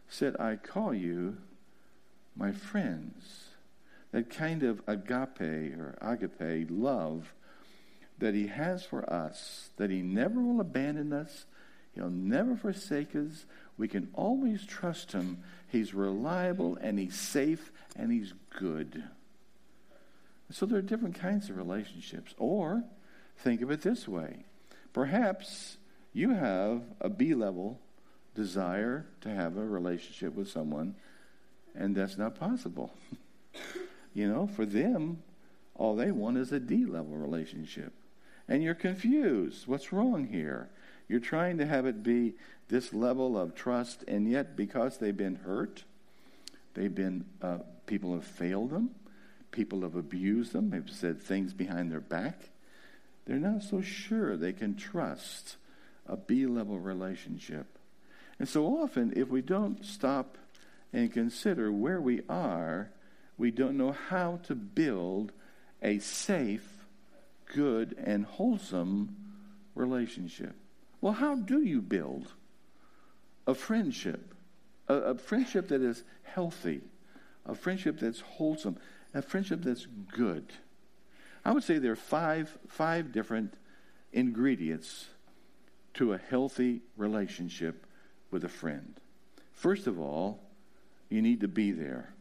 said, 0.08 0.34
I 0.40 0.56
call 0.56 0.92
you 0.92 1.36
my 2.34 2.50
friends. 2.50 3.50
That 4.10 4.30
kind 4.30 4.64
of 4.64 4.82
agape 4.88 5.78
or 5.78 5.96
agape 6.00 6.66
love 6.72 7.32
that 8.18 8.34
he 8.34 8.48
has 8.48 8.84
for 8.84 9.08
us, 9.08 9.70
that 9.76 9.90
he 9.90 10.02
never 10.02 10.40
will 10.40 10.60
abandon 10.60 11.12
us, 11.12 11.46
he'll 11.94 12.10
never 12.10 12.56
forsake 12.56 13.14
us. 13.14 13.46
We 13.78 13.86
can 13.86 14.08
always 14.12 14.66
trust 14.66 15.12
him. 15.12 15.44
He's 15.68 15.94
reliable 15.94 16.78
and 16.80 16.98
he's 16.98 17.14
safe 17.14 17.70
and 17.94 18.10
he's 18.10 18.34
good. 18.58 19.04
So 20.50 20.66
there 20.66 20.80
are 20.80 20.82
different 20.82 21.14
kinds 21.14 21.48
of 21.48 21.56
relationships. 21.56 22.34
Or 22.38 22.82
think 23.38 23.62
of 23.62 23.70
it 23.70 23.82
this 23.82 24.08
way 24.08 24.45
Perhaps 24.96 25.76
you 26.14 26.30
have 26.30 26.80
a 27.02 27.10
B 27.10 27.34
level 27.34 27.78
desire 28.34 29.04
to 29.20 29.28
have 29.28 29.58
a 29.58 29.62
relationship 29.62 30.34
with 30.34 30.48
someone, 30.48 30.94
and 31.74 31.94
that's 31.94 32.16
not 32.16 32.34
possible. 32.34 32.94
you 34.14 34.26
know, 34.26 34.46
for 34.46 34.64
them, 34.64 35.22
all 35.74 35.96
they 35.96 36.10
want 36.10 36.38
is 36.38 36.50
a 36.50 36.58
D 36.58 36.86
level 36.86 37.14
relationship. 37.14 37.92
And 38.48 38.62
you're 38.62 38.74
confused. 38.74 39.66
What's 39.66 39.92
wrong 39.92 40.28
here? 40.28 40.70
You're 41.08 41.20
trying 41.20 41.58
to 41.58 41.66
have 41.66 41.84
it 41.84 42.02
be 42.02 42.32
this 42.68 42.94
level 42.94 43.36
of 43.36 43.54
trust, 43.54 44.02
and 44.08 44.26
yet 44.26 44.56
because 44.56 44.96
they've 44.96 45.14
been 45.14 45.40
hurt, 45.44 45.84
they've 46.72 46.94
been, 46.94 47.26
uh, 47.42 47.58
people 47.84 48.14
have 48.14 48.24
failed 48.24 48.70
them, 48.70 48.92
people 49.50 49.82
have 49.82 49.94
abused 49.94 50.54
them, 50.54 50.70
they've 50.70 50.88
said 50.88 51.20
things 51.20 51.52
behind 51.52 51.92
their 51.92 52.00
back 52.00 52.48
they're 53.26 53.38
not 53.38 53.62
so 53.62 53.80
sure 53.80 54.36
they 54.36 54.52
can 54.52 54.76
trust 54.76 55.56
a 56.06 56.16
B 56.16 56.46
level 56.46 56.78
relationship. 56.78 57.66
And 58.38 58.48
so 58.48 58.66
often, 58.66 59.12
if 59.16 59.28
we 59.28 59.42
don't 59.42 59.84
stop 59.84 60.38
and 60.92 61.12
consider 61.12 61.72
where 61.72 62.00
we 62.00 62.22
are, 62.28 62.90
we 63.38 63.50
don't 63.50 63.76
know 63.76 63.92
how 63.92 64.40
to 64.44 64.54
build 64.54 65.32
a 65.82 65.98
safe, 65.98 66.86
good, 67.52 67.96
and 68.02 68.24
wholesome 68.24 69.16
relationship. 69.74 70.54
Well, 71.00 71.12
how 71.12 71.36
do 71.36 71.62
you 71.62 71.82
build 71.82 72.32
a 73.46 73.54
friendship? 73.54 74.34
A, 74.88 74.94
a, 74.94 75.14
friendship 75.16 75.68
that 75.68 75.82
is 75.82 76.02
healthy, 76.22 76.80
a 77.44 77.54
friendship 77.54 77.98
that's 77.98 78.20
wholesome, 78.20 78.76
a 79.12 79.22
friendship 79.22 79.62
that's 79.62 79.86
good. 80.12 80.52
I 81.46 81.52
would 81.52 81.62
say 81.62 81.78
there 81.78 81.92
are 81.92 81.94
five, 81.94 82.52
five 82.66 83.12
different 83.12 83.54
ingredients 84.12 85.06
to 85.94 86.12
a 86.12 86.18
healthy 86.18 86.82
relationship 86.96 87.86
with 88.32 88.42
a 88.42 88.48
friend. 88.48 88.98
First 89.52 89.86
of 89.86 90.00
all, 90.00 90.40
you 91.08 91.22
need 91.22 91.42
to 91.42 91.48
be 91.48 91.70
there. 91.70 92.12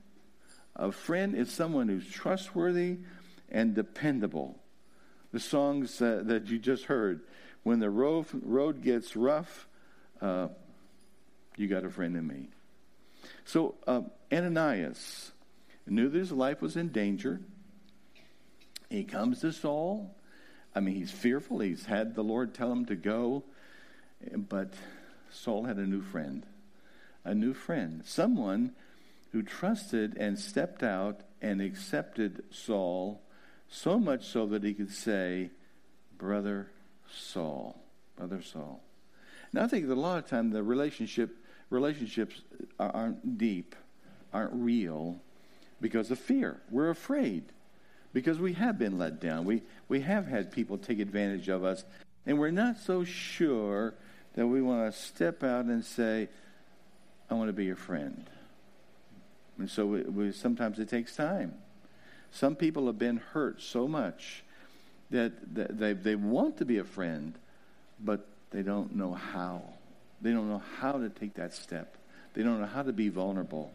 A 0.75 0.91
friend 0.91 1.33
is 1.33 1.51
someone 1.51 1.89
who's 1.89 2.07
trustworthy 2.07 2.99
and 3.49 3.73
dependable. 3.73 4.59
The 5.31 5.39
songs 5.39 5.99
uh, 6.03 6.21
that 6.25 6.45
you 6.45 6.59
just 6.59 6.83
heard, 6.83 7.21
when 7.63 7.79
the 7.79 7.89
road, 7.89 8.27
road 8.31 8.83
gets 8.83 9.15
rough, 9.15 9.67
uh, 10.21 10.49
you 11.57 11.67
got 11.67 11.83
a 11.83 11.89
friend 11.89 12.15
in 12.15 12.27
me. 12.27 12.49
So 13.43 13.73
uh, 13.87 14.01
Ananias 14.31 15.31
knew 15.87 16.09
that 16.09 16.19
his 16.19 16.31
life 16.31 16.61
was 16.61 16.77
in 16.77 16.89
danger. 16.89 17.41
He 18.95 19.03
comes 19.03 19.41
to 19.41 19.51
Saul. 19.51 20.15
I 20.73 20.79
mean, 20.79 20.95
he's 20.95 21.11
fearful. 21.11 21.59
He's 21.59 21.85
had 21.85 22.15
the 22.15 22.23
Lord 22.23 22.53
tell 22.53 22.71
him 22.71 22.85
to 22.85 22.95
go. 22.95 23.43
But 24.33 24.73
Saul 25.29 25.65
had 25.65 25.75
a 25.75 25.85
new 25.85 26.01
friend. 26.01 26.45
A 27.25 27.35
new 27.35 27.53
friend. 27.53 28.03
Someone 28.05 28.71
who 29.33 29.43
trusted 29.43 30.15
and 30.17 30.39
stepped 30.39 30.81
out 30.81 31.19
and 31.41 31.61
accepted 31.61 32.45
Saul 32.51 33.21
so 33.67 33.99
much 33.99 34.27
so 34.27 34.45
that 34.45 34.63
he 34.63 34.73
could 34.73 34.93
say, 34.93 35.49
Brother 36.17 36.67
Saul. 37.11 37.77
Brother 38.15 38.41
Saul. 38.41 38.81
Now, 39.51 39.65
I 39.65 39.67
think 39.67 39.89
that 39.89 39.93
a 39.93 39.99
lot 39.99 40.19
of 40.19 40.29
times 40.29 40.53
the 40.53 40.63
relationship 40.63 41.35
relationships 41.69 42.41
aren't 42.79 43.37
deep, 43.37 43.75
aren't 44.31 44.53
real, 44.53 45.19
because 45.81 46.11
of 46.11 46.19
fear. 46.19 46.61
We're 46.71 46.91
afraid 46.91 47.51
because 48.15 48.39
we 48.39 48.53
have 48.53 48.79
been 48.79 48.97
let 48.97 49.19
down. 49.19 49.43
We, 49.43 49.61
we 49.89 49.99
have 49.99 50.25
had 50.25 50.49
people 50.49 50.77
take 50.77 50.99
advantage 50.99 51.49
of 51.49 51.65
us, 51.65 51.83
and 52.25 52.39
we're 52.39 52.49
not 52.49 52.77
so 52.77 53.03
sure 53.03 53.93
that 54.35 54.47
we 54.47 54.61
want 54.61 54.89
to 54.89 54.97
step 54.97 55.43
out 55.43 55.65
and 55.65 55.83
say, 55.83 56.29
I 57.29 57.33
want 57.33 57.49
to 57.49 57.53
be 57.53 57.65
your 57.65 57.75
friend. 57.75 58.25
And 59.59 59.69
so 59.69 59.85
we, 59.85 60.01
we, 60.03 60.31
sometimes 60.31 60.79
it 60.79 60.87
takes 60.87 61.13
time. 61.13 61.55
Some 62.31 62.55
people 62.55 62.85
have 62.87 62.97
been 62.97 63.17
hurt 63.17 63.61
so 63.61 63.85
much 63.85 64.45
that, 65.11 65.53
that 65.53 65.77
they, 65.77 65.91
they 65.91 66.15
want 66.15 66.57
to 66.59 66.65
be 66.65 66.77
a 66.77 66.85
friend, 66.85 67.33
but 67.99 68.25
they 68.51 68.61
don't 68.61 68.95
know 68.95 69.13
how. 69.13 69.61
They 70.21 70.31
don't 70.31 70.47
know 70.47 70.63
how 70.79 70.93
to 70.93 71.09
take 71.09 71.33
that 71.33 71.53
step. 71.53 71.97
They 72.33 72.43
don't 72.43 72.61
know 72.61 72.67
how 72.67 72.83
to 72.83 72.93
be 72.93 73.09
vulnerable. 73.09 73.73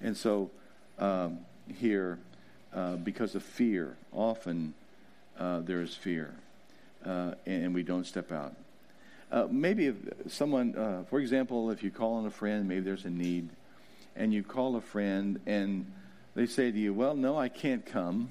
And 0.00 0.16
so 0.16 0.50
um, 0.98 1.40
here, 1.74 2.18
uh, 2.74 2.96
because 2.96 3.34
of 3.34 3.42
fear, 3.42 3.96
often 4.12 4.74
uh, 5.38 5.60
there 5.60 5.80
is 5.80 5.94
fear, 5.94 6.34
uh, 7.06 7.32
and 7.46 7.72
we 7.72 7.82
don't 7.82 8.04
step 8.06 8.32
out. 8.32 8.54
Uh, 9.30 9.46
maybe 9.50 9.86
if 9.86 9.96
someone, 10.28 10.76
uh, 10.76 11.04
for 11.08 11.20
example, 11.20 11.70
if 11.70 11.82
you 11.82 11.90
call 11.90 12.14
on 12.14 12.26
a 12.26 12.30
friend, 12.30 12.68
maybe 12.68 12.80
there's 12.80 13.04
a 13.04 13.10
need, 13.10 13.48
and 14.16 14.34
you 14.34 14.42
call 14.42 14.74
a 14.76 14.80
friend, 14.80 15.40
and 15.46 15.90
they 16.34 16.46
say 16.46 16.70
to 16.70 16.78
you, 16.78 16.92
Well, 16.92 17.14
no, 17.14 17.38
I 17.38 17.48
can't 17.48 17.86
come. 17.86 18.30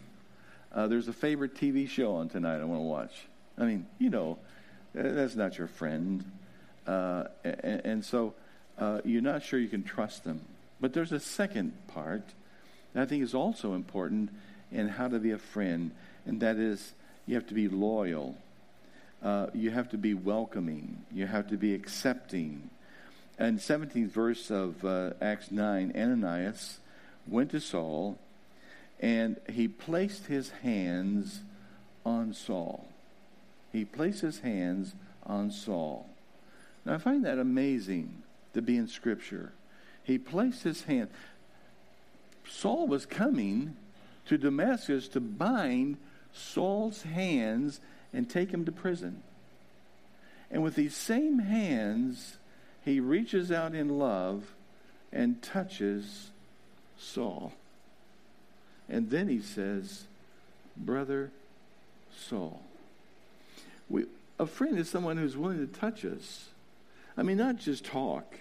There's 0.75 1.07
a 1.07 1.13
favorite 1.13 1.55
TV 1.55 1.87
show 1.87 2.15
on 2.15 2.29
tonight 2.29 2.59
I 2.59 2.65
want 2.65 2.79
to 2.79 2.85
watch. 2.85 3.13
I 3.57 3.65
mean, 3.65 3.85
you 3.99 4.09
know, 4.09 4.39
that's 4.93 5.35
not 5.35 5.57
your 5.57 5.67
friend. 5.67 6.25
and, 6.85 7.27
and, 7.45 8.03
so 8.05 8.33
you're 9.05 9.21
not 9.21 9.43
sure 9.43 9.59
you 9.59 9.69
can 9.69 9.83
trust 9.83 10.23
them. 10.23 10.41
But 10.81 10.93
there's 10.93 11.11
a 11.11 11.19
second 11.19 11.73
part 11.87 12.23
that 12.93 13.03
I 13.03 13.05
think 13.05 13.23
is 13.23 13.33
also 13.33 13.73
important 13.73 14.29
in 14.71 14.87
how 14.87 15.07
to 15.07 15.19
be 15.19 15.31
a 15.31 15.37
friend, 15.37 15.91
and 16.25 16.41
that 16.41 16.57
is 16.57 16.93
you 17.25 17.35
have 17.35 17.47
to 17.47 17.53
be 17.53 17.67
loyal. 17.67 18.37
Uh, 19.21 19.47
you 19.53 19.71
have 19.71 19.89
to 19.89 19.97
be 19.97 20.13
welcoming. 20.13 21.03
You 21.13 21.27
have 21.27 21.47
to 21.49 21.57
be 21.57 21.73
accepting. 21.73 22.69
And 23.39 23.59
17th 23.59 24.09
verse 24.09 24.51
of 24.51 24.83
uh, 24.83 25.11
Acts 25.21 25.49
9, 25.49 25.93
Ananias 25.95 26.79
went 27.27 27.51
to 27.51 27.61
Saul 27.61 28.17
and 28.99 29.37
he 29.49 29.67
placed 29.67 30.27
his 30.27 30.49
hands 30.49 31.41
on 32.05 32.33
Saul. 32.33 32.87
He 33.71 33.85
placed 33.85 34.21
his 34.21 34.39
hands 34.39 34.93
on 35.25 35.51
Saul. 35.51 36.07
Now 36.85 36.95
I 36.95 36.97
find 36.99 37.25
that 37.25 37.39
amazing 37.39 38.23
to 38.53 38.61
be 38.61 38.77
in 38.77 38.87
Scripture. 38.87 39.51
He 40.03 40.17
placed 40.17 40.63
his 40.63 40.83
hand. 40.83 41.09
Saul 42.47 42.87
was 42.87 43.05
coming 43.05 43.75
to 44.27 44.37
Damascus 44.37 45.07
to 45.09 45.19
bind 45.19 45.97
Saul's 46.33 47.03
hands 47.03 47.79
and 48.13 48.29
take 48.29 48.51
him 48.51 48.65
to 48.65 48.71
prison. 48.71 49.21
And 50.51 50.63
with 50.63 50.75
these 50.75 50.95
same 50.95 51.39
hands, 51.39 52.37
he 52.85 52.99
reaches 52.99 53.51
out 53.51 53.73
in 53.73 53.97
love 53.97 54.53
and 55.11 55.41
touches 55.41 56.29
Saul. 56.97 57.53
And 58.89 59.09
then 59.09 59.27
he 59.27 59.39
says, 59.39 60.05
Brother 60.75 61.31
Saul. 62.15 62.61
We, 63.89 64.05
a 64.39 64.45
friend 64.45 64.77
is 64.77 64.89
someone 64.89 65.17
who's 65.17 65.37
willing 65.37 65.65
to 65.65 65.79
touch 65.79 66.05
us. 66.05 66.49
I 67.17 67.23
mean, 67.23 67.37
not 67.37 67.57
just 67.57 67.85
talk. 67.85 68.39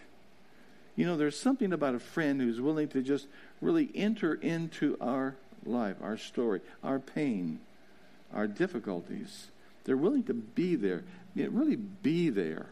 You 0.97 1.07
know, 1.07 1.17
there's 1.17 1.39
something 1.39 1.73
about 1.73 1.95
a 1.95 1.99
friend 1.99 2.41
who's 2.41 2.61
willing 2.61 2.89
to 2.89 3.03
just 3.03 3.27
really 3.61 3.91
enter 3.95 4.35
into 4.35 4.97
our 5.01 5.37
life, 5.65 5.97
our 6.03 6.17
story, 6.17 6.61
our 6.83 6.99
pain, 6.99 7.61
our 8.33 8.47
difficulties. 8.47 9.47
They're 9.85 9.97
willing 9.97 10.25
to 10.25 10.35
be 10.35 10.77
there, 10.77 11.05
really 11.35 11.77
be 11.77 12.29
there. 12.29 12.67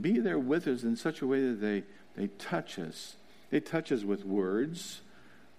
Be 0.00 0.18
there 0.18 0.38
with 0.38 0.66
us 0.66 0.82
in 0.82 0.96
such 0.96 1.20
a 1.20 1.26
way 1.26 1.40
that 1.48 1.60
they, 1.60 1.84
they 2.16 2.28
touch 2.38 2.78
us. 2.78 3.16
They 3.50 3.60
touch 3.60 3.92
us 3.92 4.02
with 4.02 4.24
words. 4.24 5.02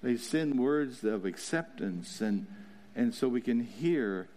They 0.04 0.18
send 0.18 0.60
words 0.60 1.04
of 1.04 1.26
acceptance, 1.26 2.22
and, 2.22 2.46
and 2.96 3.14
so 3.14 3.28
we 3.28 3.42
can 3.42 3.62
hear 3.62 4.28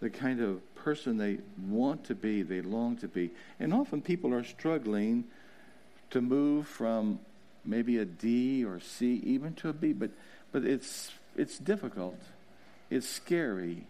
the 0.00 0.10
kind 0.10 0.40
of 0.40 0.74
person 0.74 1.16
they 1.16 1.38
want 1.68 2.04
to 2.04 2.14
be, 2.14 2.42
they 2.42 2.60
long 2.62 2.96
to 2.98 3.08
be. 3.08 3.30
And 3.60 3.72
often 3.72 4.02
people 4.02 4.34
are 4.34 4.44
struggling 4.44 5.24
to 6.14 6.20
move 6.20 6.68
from 6.68 7.18
maybe 7.64 7.98
a 7.98 8.04
D 8.04 8.64
or 8.64 8.78
C 8.78 9.20
even 9.24 9.52
to 9.54 9.68
a 9.68 9.72
B, 9.72 9.92
but, 9.92 10.10
but 10.52 10.64
it's, 10.64 11.10
it's 11.36 11.58
difficult. 11.58 12.18
It's 12.88 13.08
scary. 13.08 13.88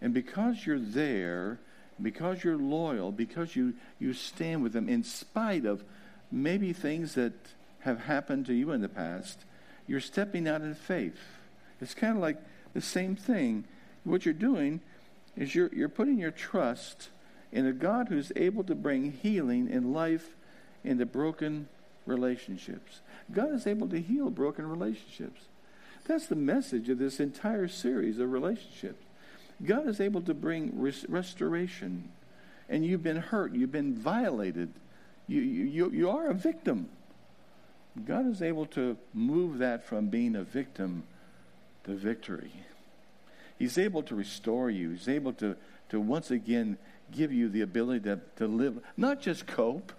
And 0.00 0.14
because 0.14 0.64
you're 0.64 0.78
there, 0.78 1.58
because 2.00 2.42
you're 2.42 2.56
loyal, 2.56 3.12
because 3.12 3.54
you, 3.54 3.74
you 3.98 4.14
stand 4.14 4.62
with 4.62 4.72
them 4.72 4.88
in 4.88 5.04
spite 5.04 5.66
of 5.66 5.84
maybe 6.32 6.72
things 6.72 7.14
that 7.16 7.34
have 7.80 8.00
happened 8.00 8.46
to 8.46 8.54
you 8.54 8.70
in 8.72 8.80
the 8.80 8.88
past, 8.88 9.38
you're 9.86 10.00
stepping 10.00 10.48
out 10.48 10.62
in 10.62 10.74
faith. 10.74 11.20
It's 11.82 11.92
kind 11.92 12.16
of 12.16 12.22
like 12.22 12.38
the 12.72 12.80
same 12.80 13.14
thing. 13.14 13.64
What 14.04 14.24
you're 14.24 14.32
doing 14.32 14.80
is 15.36 15.54
you're, 15.54 15.70
you're 15.74 15.90
putting 15.90 16.18
your 16.18 16.30
trust 16.30 17.10
in 17.52 17.66
a 17.66 17.72
God 17.72 18.08
who's 18.08 18.32
able 18.36 18.64
to 18.64 18.74
bring 18.74 19.12
healing 19.12 19.70
and 19.70 19.92
life 19.92 20.34
into 20.88 21.06
broken 21.06 21.68
relationships. 22.06 23.00
God 23.32 23.52
is 23.52 23.66
able 23.66 23.88
to 23.88 24.00
heal 24.00 24.30
broken 24.30 24.66
relationships. 24.68 25.42
That's 26.06 26.26
the 26.26 26.36
message 26.36 26.88
of 26.88 26.98
this 26.98 27.20
entire 27.20 27.68
series 27.68 28.18
of 28.18 28.32
relationships. 28.32 29.04
God 29.64 29.86
is 29.86 30.00
able 30.00 30.22
to 30.22 30.34
bring 30.34 30.80
res- 30.80 31.04
restoration. 31.08 32.08
And 32.68 32.84
you've 32.84 33.02
been 33.02 33.16
hurt, 33.16 33.54
you've 33.54 33.72
been 33.72 33.94
violated, 33.94 34.70
you, 35.26 35.40
you, 35.40 35.90
you 35.90 36.10
are 36.10 36.28
a 36.28 36.34
victim. 36.34 36.88
God 38.06 38.30
is 38.30 38.42
able 38.42 38.66
to 38.66 38.96
move 39.12 39.58
that 39.58 39.84
from 39.84 40.08
being 40.08 40.36
a 40.36 40.44
victim 40.44 41.02
to 41.84 41.94
victory. 41.94 42.52
He's 43.58 43.76
able 43.76 44.02
to 44.04 44.14
restore 44.14 44.70
you. 44.70 44.90
He's 44.90 45.08
able 45.08 45.32
to, 45.34 45.56
to 45.90 46.00
once 46.00 46.30
again 46.30 46.78
give 47.10 47.32
you 47.32 47.48
the 47.48 47.62
ability 47.62 48.04
to, 48.04 48.20
to 48.36 48.46
live, 48.46 48.78
not 48.96 49.20
just 49.20 49.46
cope, 49.46 49.92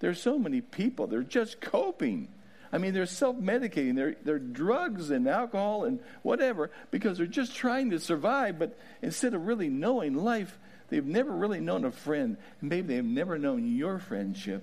there's 0.00 0.20
so 0.20 0.38
many 0.38 0.60
people, 0.60 1.06
they're 1.06 1.22
just 1.22 1.60
coping. 1.60 2.28
I 2.72 2.78
mean, 2.78 2.94
they're 2.94 3.06
self 3.06 3.36
medicating, 3.36 3.94
they're, 3.94 4.16
they're 4.24 4.38
drugs 4.38 5.10
and 5.10 5.28
alcohol 5.28 5.84
and 5.84 6.00
whatever 6.22 6.70
because 6.90 7.18
they're 7.18 7.26
just 7.26 7.54
trying 7.54 7.90
to 7.90 8.00
survive. 8.00 8.58
But 8.58 8.78
instead 9.02 9.34
of 9.34 9.46
really 9.46 9.68
knowing 9.68 10.14
life, 10.14 10.58
they've 10.88 11.04
never 11.04 11.30
really 11.30 11.60
known 11.60 11.84
a 11.84 11.90
friend. 11.90 12.36
Maybe 12.60 12.94
they've 12.94 13.04
never 13.04 13.38
known 13.38 13.76
your 13.76 13.98
friendship 13.98 14.62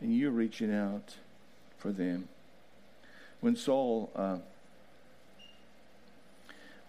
and 0.00 0.16
you're 0.16 0.30
reaching 0.30 0.72
out 0.74 1.14
for 1.78 1.90
them. 1.90 2.28
When 3.40 3.56
Saul 3.56 4.10
uh, 4.14 4.38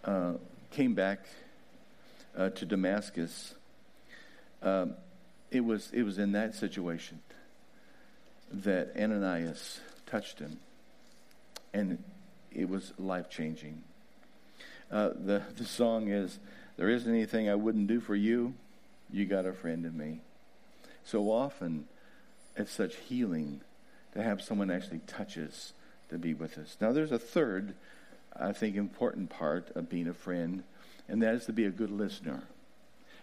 uh, 0.03 0.33
came 0.71 0.95
back 0.95 1.25
uh, 2.35 2.49
to 2.49 2.65
Damascus, 2.65 3.53
um, 4.63 4.95
it, 5.51 5.63
was, 5.63 5.91
it 5.93 6.03
was 6.03 6.17
in 6.17 6.33
that 6.33 6.55
situation 6.55 7.19
that 8.51 8.91
Ananias 8.97 9.79
touched 10.05 10.39
him, 10.39 10.57
and 11.73 12.03
it 12.51 12.69
was 12.69 12.93
life 12.97 13.29
changing. 13.29 13.83
Uh, 14.91 15.09
the, 15.15 15.41
the 15.57 15.65
song 15.65 16.09
is 16.09 16.39
There 16.77 16.89
isn't 16.89 17.11
anything 17.11 17.49
I 17.49 17.55
wouldn't 17.55 17.87
do 17.87 17.99
for 17.99 18.15
you, 18.15 18.53
you 19.11 19.25
got 19.25 19.45
a 19.45 19.53
friend 19.53 19.85
in 19.85 19.97
me. 19.97 20.21
So 21.03 21.31
often, 21.31 21.85
it's 22.55 22.71
such 22.71 22.95
healing 22.95 23.61
to 24.13 24.23
have 24.23 24.41
someone 24.41 24.71
actually 24.71 25.01
touch 25.05 25.37
us, 25.37 25.73
to 26.09 26.17
be 26.17 26.33
with 26.33 26.57
us. 26.57 26.77
Now, 26.79 26.91
there's 26.91 27.11
a 27.11 27.19
third, 27.19 27.75
I 28.35 28.53
think, 28.53 28.75
important 28.75 29.29
part 29.29 29.69
of 29.75 29.89
being 29.89 30.07
a 30.07 30.13
friend, 30.13 30.63
and 31.07 31.21
that 31.21 31.35
is 31.35 31.45
to 31.45 31.53
be 31.53 31.65
a 31.65 31.69
good 31.69 31.91
listener. 31.91 32.43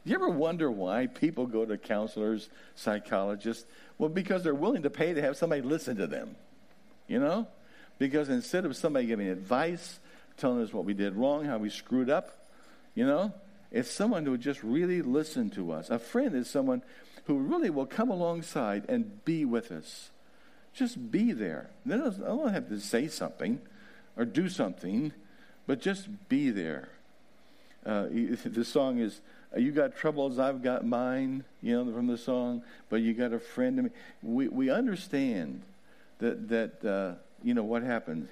You 0.04 0.14
ever 0.16 0.28
wonder 0.28 0.70
why 0.70 1.06
people 1.06 1.46
go 1.46 1.64
to 1.64 1.78
counselors, 1.78 2.48
psychologists? 2.74 3.64
Well, 3.98 4.08
because 4.08 4.42
they're 4.42 4.54
willing 4.54 4.82
to 4.82 4.90
pay 4.90 5.14
to 5.14 5.22
have 5.22 5.36
somebody 5.36 5.62
listen 5.62 5.96
to 5.98 6.06
them. 6.06 6.34
You 7.06 7.20
know? 7.20 7.46
Because 7.98 8.28
instead 8.28 8.64
of 8.64 8.76
somebody 8.76 9.06
giving 9.06 9.28
advice, 9.28 10.00
telling 10.36 10.62
us 10.62 10.72
what 10.72 10.84
we 10.84 10.94
did 10.94 11.14
wrong, 11.14 11.44
how 11.44 11.58
we 11.58 11.70
screwed 11.70 12.10
up, 12.10 12.48
you 12.94 13.06
know, 13.06 13.32
it's 13.70 13.90
someone 13.90 14.26
who 14.26 14.36
just 14.36 14.62
really 14.62 15.02
listen 15.02 15.50
to 15.50 15.72
us. 15.72 15.88
A 15.88 15.98
friend 15.98 16.34
is 16.34 16.50
someone 16.50 16.82
who 17.24 17.38
really 17.38 17.70
will 17.70 17.86
come 17.86 18.10
alongside 18.10 18.84
and 18.88 19.24
be 19.24 19.44
with 19.44 19.70
us. 19.70 20.10
Just 20.74 21.10
be 21.10 21.32
there. 21.32 21.70
They 21.86 21.96
don't, 21.96 22.18
don't 22.18 22.52
have 22.52 22.68
to 22.68 22.80
say 22.80 23.06
something 23.06 23.60
or 24.16 24.24
do 24.24 24.48
something, 24.48 25.12
but 25.66 25.80
just 25.80 26.08
be 26.28 26.50
there. 26.50 26.88
Uh, 27.84 28.06
the 28.44 28.64
song 28.64 28.98
is 28.98 29.20
you 29.56 29.72
got 29.72 29.96
troubles, 29.96 30.38
I've 30.38 30.62
got 30.62 30.86
mine, 30.86 31.44
you 31.60 31.84
know, 31.84 31.92
from 31.92 32.06
the 32.06 32.16
song, 32.16 32.62
but 32.88 32.96
you 32.96 33.12
got 33.12 33.32
a 33.32 33.38
friend 33.38 33.76
to 33.76 33.82
me. 33.84 33.90
We, 34.22 34.48
we 34.48 34.70
understand 34.70 35.62
that, 36.18 36.48
that 36.48 36.84
uh, 36.84 37.14
you 37.42 37.54
know, 37.54 37.64
what 37.64 37.82
happens 37.82 38.28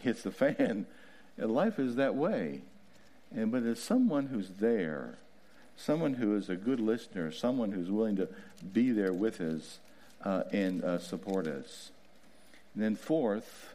hits 0.00 0.22
the 0.22 0.30
fan. 0.30 0.86
Life 1.38 1.78
is 1.78 1.96
that 1.96 2.14
way. 2.14 2.62
And, 3.34 3.50
but 3.50 3.62
it's 3.62 3.82
someone 3.82 4.26
who's 4.26 4.50
there, 4.60 5.18
someone 5.76 6.14
who 6.14 6.36
is 6.36 6.48
a 6.48 6.56
good 6.56 6.80
listener, 6.80 7.32
someone 7.32 7.72
who's 7.72 7.90
willing 7.90 8.16
to 8.16 8.28
be 8.72 8.90
there 8.92 9.12
with 9.12 9.40
us 9.40 9.78
uh, 10.24 10.42
and 10.52 10.84
uh, 10.84 10.98
support 10.98 11.46
us. 11.46 11.90
And 12.74 12.82
then, 12.82 12.96
fourth, 12.96 13.74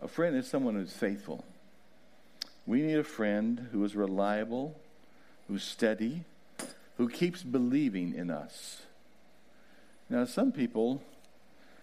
a 0.00 0.08
friend 0.08 0.36
is 0.36 0.46
someone 0.46 0.74
who's 0.74 0.92
faithful. 0.92 1.44
We 2.70 2.82
need 2.82 2.98
a 2.98 3.02
friend 3.02 3.66
who 3.72 3.82
is 3.84 3.96
reliable, 3.96 4.78
who's 5.48 5.64
steady, 5.64 6.22
who 6.98 7.08
keeps 7.08 7.42
believing 7.42 8.14
in 8.14 8.30
us. 8.30 8.82
Now, 10.08 10.24
some 10.24 10.52
people 10.52 11.02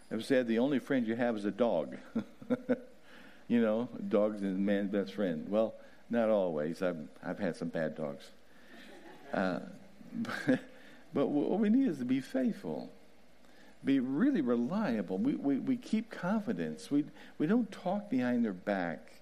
have 0.10 0.24
said 0.24 0.48
the 0.48 0.60
only 0.60 0.80
friend 0.80 1.06
you 1.06 1.18
have 1.18 1.36
is 1.36 1.44
a 1.44 1.52
dog. 1.52 1.98
you 3.50 3.60
know, 3.62 3.90
dog's 4.08 4.42
a 4.42 4.46
man's 4.46 4.90
best 4.90 5.14
friend. 5.14 5.50
Well, 5.50 5.74
not 6.10 6.30
always. 6.30 6.82
I've, 6.82 7.10
I've 7.22 7.40
had 7.40 7.58
some 7.58 7.68
bad 7.68 7.98
dogs. 7.98 8.24
Uh, 9.34 9.60
but, 10.14 10.60
but 11.14 11.28
what 11.28 11.60
we 11.60 11.68
need 11.68 11.90
is 11.90 11.98
to 11.98 12.06
be 12.06 12.22
faithful, 12.22 12.90
be 13.84 14.00
really 14.00 14.40
reliable. 14.40 15.18
We, 15.18 15.36
we, 15.36 15.58
we 15.58 15.76
keep 15.76 16.10
confidence. 16.10 16.90
We, 16.90 17.04
we 17.38 17.46
don't 17.46 17.70
talk 17.74 18.10
behind 18.10 18.46
their 18.46 18.54
back. 18.54 19.17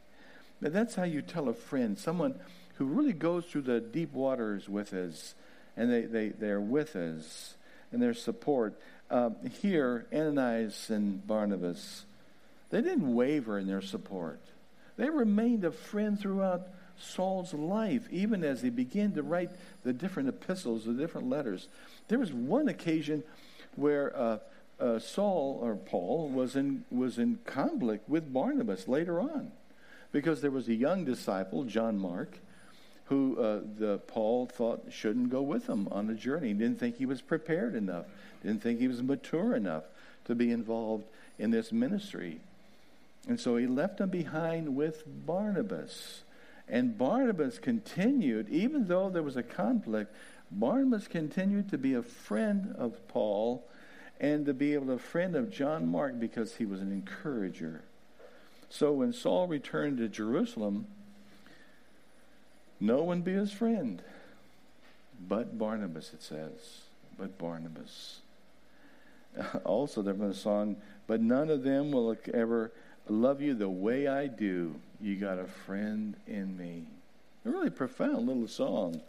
But 0.65 0.73
that's 0.73 0.95
how 0.95 1.03
you 1.03 1.21
tell 1.21 1.47
a 1.47 1.53
friend, 1.53 1.95
someone 1.95 2.39
who 2.77 2.85
really 2.85 3.13
goes 3.13 3.45
through 3.45 3.61
the 3.61 3.79
deep 3.79 4.13
waters 4.13 4.67
with 4.67 4.95
us, 4.95 5.35
and 5.77 5.93
they, 5.93 6.01
they, 6.01 6.29
they're 6.29 6.59
with 6.59 6.95
us, 6.95 7.53
and 7.91 8.01
their 8.01 8.15
support. 8.15 8.73
Uh, 9.11 9.29
here, 9.61 10.07
Ananias 10.11 10.89
and 10.89 11.27
Barnabas, 11.27 12.05
they 12.71 12.81
didn't 12.81 13.13
waver 13.13 13.59
in 13.59 13.67
their 13.67 13.83
support. 13.83 14.39
They 14.97 15.07
remained 15.07 15.63
a 15.65 15.71
friend 15.71 16.19
throughout 16.19 16.67
Saul's 16.97 17.53
life, 17.53 18.07
even 18.09 18.43
as 18.43 18.63
he 18.63 18.71
began 18.71 19.11
to 19.11 19.21
write 19.21 19.51
the 19.83 19.93
different 19.93 20.29
epistles, 20.29 20.85
the 20.85 20.93
different 20.93 21.29
letters. 21.29 21.67
There 22.07 22.17
was 22.17 22.33
one 22.33 22.69
occasion 22.69 23.21
where 23.75 24.17
uh, 24.17 24.39
uh, 24.79 24.97
Saul 24.97 25.59
or 25.61 25.75
Paul 25.75 26.27
was 26.29 26.55
in 26.55 26.85
was 26.89 27.19
in 27.19 27.37
conflict 27.45 28.09
with 28.09 28.33
Barnabas 28.33 28.87
later 28.87 29.21
on, 29.21 29.51
because 30.15 30.39
there 30.39 30.49
was 30.49 30.69
a 30.69 30.73
young 30.73 31.03
disciple, 31.03 31.65
John 31.65 31.99
Mark, 31.99 32.37
who 33.07 33.37
uh, 33.37 33.59
the 33.77 33.97
Paul 34.07 34.45
thought 34.45 34.85
shouldn't 34.89 35.29
go 35.29 35.41
with 35.41 35.67
him 35.67 35.89
on 35.91 36.07
the 36.07 36.13
journey. 36.13 36.47
He 36.47 36.53
didn't 36.53 36.79
think 36.79 36.95
he 36.95 37.05
was 37.05 37.21
prepared 37.21 37.75
enough. 37.75 38.05
Didn't 38.41 38.63
think 38.63 38.79
he 38.79 38.87
was 38.87 39.03
mature 39.03 39.57
enough 39.57 39.83
to 40.23 40.33
be 40.33 40.51
involved 40.51 41.03
in 41.37 41.51
this 41.51 41.73
ministry. 41.73 42.39
And 43.27 43.37
so 43.37 43.57
he 43.57 43.67
left 43.67 43.99
him 43.99 44.07
behind 44.07 44.77
with 44.77 45.03
Barnabas. 45.05 46.21
And 46.69 46.97
Barnabas 46.97 47.59
continued, 47.59 48.47
even 48.47 48.87
though 48.87 49.09
there 49.09 49.21
was 49.21 49.35
a 49.35 49.43
conflict, 49.43 50.15
Barnabas 50.49 51.09
continued 51.09 51.71
to 51.71 51.77
be 51.77 51.93
a 51.93 52.01
friend 52.01 52.73
of 52.77 53.05
Paul 53.09 53.67
and 54.21 54.45
to 54.45 54.53
be 54.53 54.75
able 54.75 54.85
to 54.85 54.93
a 54.93 54.97
friend 54.97 55.35
of 55.35 55.51
John 55.51 55.85
Mark 55.89 56.21
because 56.21 56.55
he 56.55 56.65
was 56.65 56.79
an 56.79 56.93
encourager. 56.93 57.83
So 58.69 58.91
when 58.91 59.13
Saul 59.13 59.47
returned 59.47 59.97
to 59.99 60.07
Jerusalem, 60.07 60.87
no 62.79 63.03
one 63.03 63.21
be 63.21 63.33
his 63.33 63.51
friend. 63.51 64.01
But 65.27 65.57
Barnabas, 65.57 66.13
it 66.13 66.21
says. 66.21 66.81
But 67.17 67.37
Barnabas. 67.37 68.19
Also, 69.65 70.01
there's 70.01 70.19
a 70.21 70.33
song, 70.33 70.77
but 71.07 71.19
none 71.19 71.49
of 71.49 71.63
them 71.63 71.91
will 71.91 72.15
ever 72.33 72.71
love 73.09 73.41
you 73.41 73.53
the 73.53 73.69
way 73.69 74.07
I 74.07 74.27
do. 74.27 74.75
You 75.01 75.17
got 75.17 75.39
a 75.39 75.45
friend 75.45 76.15
in 76.25 76.57
me. 76.57 76.83
A 77.45 77.49
really 77.49 77.69
profound 77.69 78.27
little 78.27 78.47
song. 78.47 79.01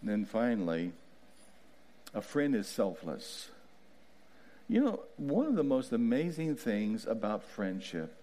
And 0.00 0.10
then 0.10 0.24
finally, 0.24 0.92
a 2.14 2.22
friend 2.22 2.54
is 2.54 2.66
selfless. 2.66 3.50
You 4.68 4.84
know, 4.84 5.00
one 5.16 5.46
of 5.46 5.54
the 5.56 5.64
most 5.64 5.92
amazing 5.92 6.56
things 6.56 7.06
about 7.06 7.42
friendship 7.42 8.14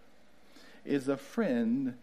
is 0.86 1.08
a 1.08 1.18
friend 1.18 1.96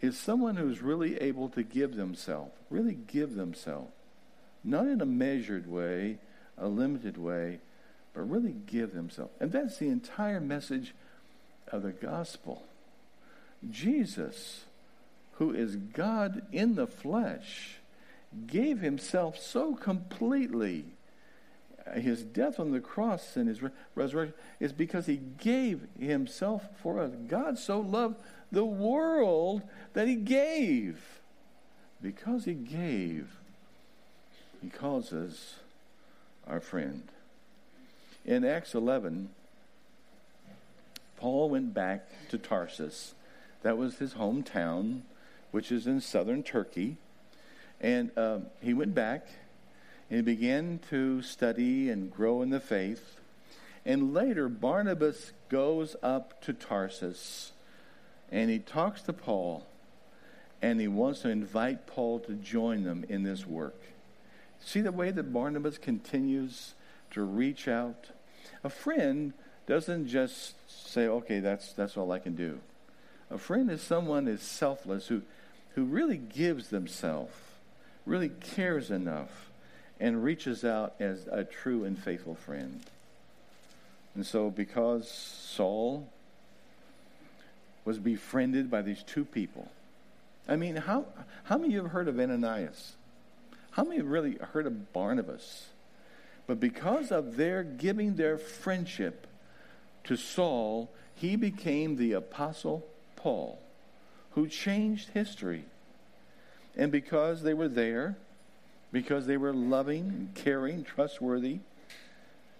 is 0.00 0.18
someone 0.18 0.56
who's 0.56 0.82
really 0.82 1.20
able 1.20 1.48
to 1.50 1.62
give 1.62 1.94
themselves, 1.94 2.52
really 2.70 2.94
give 2.94 3.36
themselves, 3.36 3.92
not 4.64 4.86
in 4.86 5.00
a 5.00 5.06
measured 5.06 5.70
way, 5.70 6.18
a 6.58 6.66
limited 6.66 7.16
way, 7.16 7.60
but 8.12 8.28
really 8.28 8.56
give 8.66 8.92
themselves. 8.92 9.32
And 9.40 9.52
that's 9.52 9.78
the 9.78 9.88
entire 9.88 10.40
message 10.40 10.92
of 11.68 11.82
the 11.82 11.92
gospel. 11.92 12.64
Jesus, 13.70 14.64
who 15.34 15.52
is 15.52 15.76
God 15.76 16.42
in 16.52 16.74
the 16.74 16.86
flesh, 16.86 17.76
gave 18.46 18.80
himself 18.80 19.38
so 19.38 19.74
completely. 19.74 20.84
His 21.92 22.22
death 22.22 22.58
on 22.58 22.70
the 22.70 22.80
cross 22.80 23.36
and 23.36 23.46
his 23.46 23.60
resurrection 23.94 24.34
is 24.58 24.72
because 24.72 25.06
he 25.06 25.16
gave 25.16 25.86
himself 25.98 26.66
for 26.82 26.98
us. 26.98 27.12
God 27.28 27.58
so 27.58 27.78
loved 27.78 28.16
the 28.50 28.64
world 28.64 29.62
that 29.92 30.08
he 30.08 30.14
gave. 30.14 31.20
Because 32.00 32.44
he 32.44 32.54
gave, 32.54 33.36
he 34.62 34.68
calls 34.68 35.12
us 35.12 35.56
our 36.46 36.60
friend. 36.60 37.04
In 38.24 38.44
Acts 38.44 38.74
11, 38.74 39.30
Paul 41.16 41.50
went 41.50 41.74
back 41.74 42.08
to 42.30 42.38
Tarsus. 42.38 43.14
That 43.62 43.76
was 43.76 43.96
his 43.96 44.14
hometown, 44.14 45.02
which 45.50 45.70
is 45.70 45.86
in 45.86 46.00
southern 46.00 46.42
Turkey. 46.42 46.96
And 47.80 48.10
uh, 48.16 48.40
he 48.60 48.72
went 48.72 48.94
back 48.94 49.26
he 50.14 50.22
began 50.22 50.78
to 50.90 51.22
study 51.22 51.90
and 51.90 52.12
grow 52.12 52.42
in 52.42 52.50
the 52.50 52.60
faith. 52.60 53.20
And 53.84 54.14
later, 54.14 54.48
Barnabas 54.48 55.32
goes 55.48 55.96
up 56.02 56.40
to 56.42 56.52
Tarsus 56.52 57.52
and 58.30 58.50
he 58.50 58.58
talks 58.58 59.02
to 59.02 59.12
Paul 59.12 59.66
and 60.62 60.80
he 60.80 60.88
wants 60.88 61.20
to 61.20 61.28
invite 61.28 61.86
Paul 61.86 62.20
to 62.20 62.32
join 62.34 62.84
them 62.84 63.04
in 63.08 63.22
this 63.22 63.46
work. 63.46 63.80
See 64.60 64.80
the 64.80 64.92
way 64.92 65.10
that 65.10 65.32
Barnabas 65.32 65.78
continues 65.78 66.74
to 67.10 67.22
reach 67.22 67.68
out? 67.68 68.06
A 68.62 68.70
friend 68.70 69.34
doesn't 69.66 70.08
just 70.08 70.54
say, 70.70 71.06
okay, 71.06 71.40
that's, 71.40 71.72
that's 71.72 71.96
all 71.96 72.12
I 72.12 72.18
can 72.18 72.34
do. 72.34 72.60
A 73.30 73.38
friend 73.38 73.70
is 73.70 73.82
someone 73.82 74.28
is 74.28 74.42
selfless 74.42 75.08
who, 75.08 75.22
who 75.74 75.84
really 75.84 76.16
gives 76.16 76.68
themselves, 76.68 77.34
really 78.06 78.28
cares 78.28 78.90
enough, 78.90 79.50
and 80.04 80.22
reaches 80.22 80.66
out 80.66 80.94
as 81.00 81.26
a 81.32 81.44
true 81.44 81.84
and 81.84 81.98
faithful 81.98 82.34
friend. 82.34 82.82
And 84.14 84.26
so, 84.26 84.50
because 84.50 85.10
Saul 85.10 86.06
was 87.86 87.98
befriended 87.98 88.70
by 88.70 88.82
these 88.82 89.02
two 89.02 89.24
people, 89.24 89.66
I 90.46 90.56
mean, 90.56 90.76
how, 90.76 91.06
how 91.44 91.56
many 91.56 91.68
of 91.68 91.72
you 91.72 91.82
have 91.84 91.92
heard 91.92 92.08
of 92.08 92.20
Ananias? 92.20 92.92
How 93.70 93.82
many 93.82 93.96
have 93.96 94.06
really 94.06 94.36
heard 94.52 94.66
of 94.66 94.92
Barnabas? 94.92 95.68
But 96.46 96.60
because 96.60 97.10
of 97.10 97.36
their 97.36 97.62
giving 97.62 98.16
their 98.16 98.36
friendship, 98.36 99.26
to 100.04 100.16
Saul, 100.18 100.90
he 101.14 101.34
became 101.34 101.96
the 101.96 102.12
Apostle 102.12 102.86
Paul, 103.16 103.58
who 104.32 104.48
changed 104.48 105.08
history. 105.14 105.64
And 106.76 106.92
because 106.92 107.42
they 107.42 107.54
were 107.54 107.68
there, 107.68 108.16
because 108.94 109.26
they 109.26 109.36
were 109.36 109.52
loving, 109.52 110.28
caring, 110.36 110.84
trustworthy, 110.84 111.58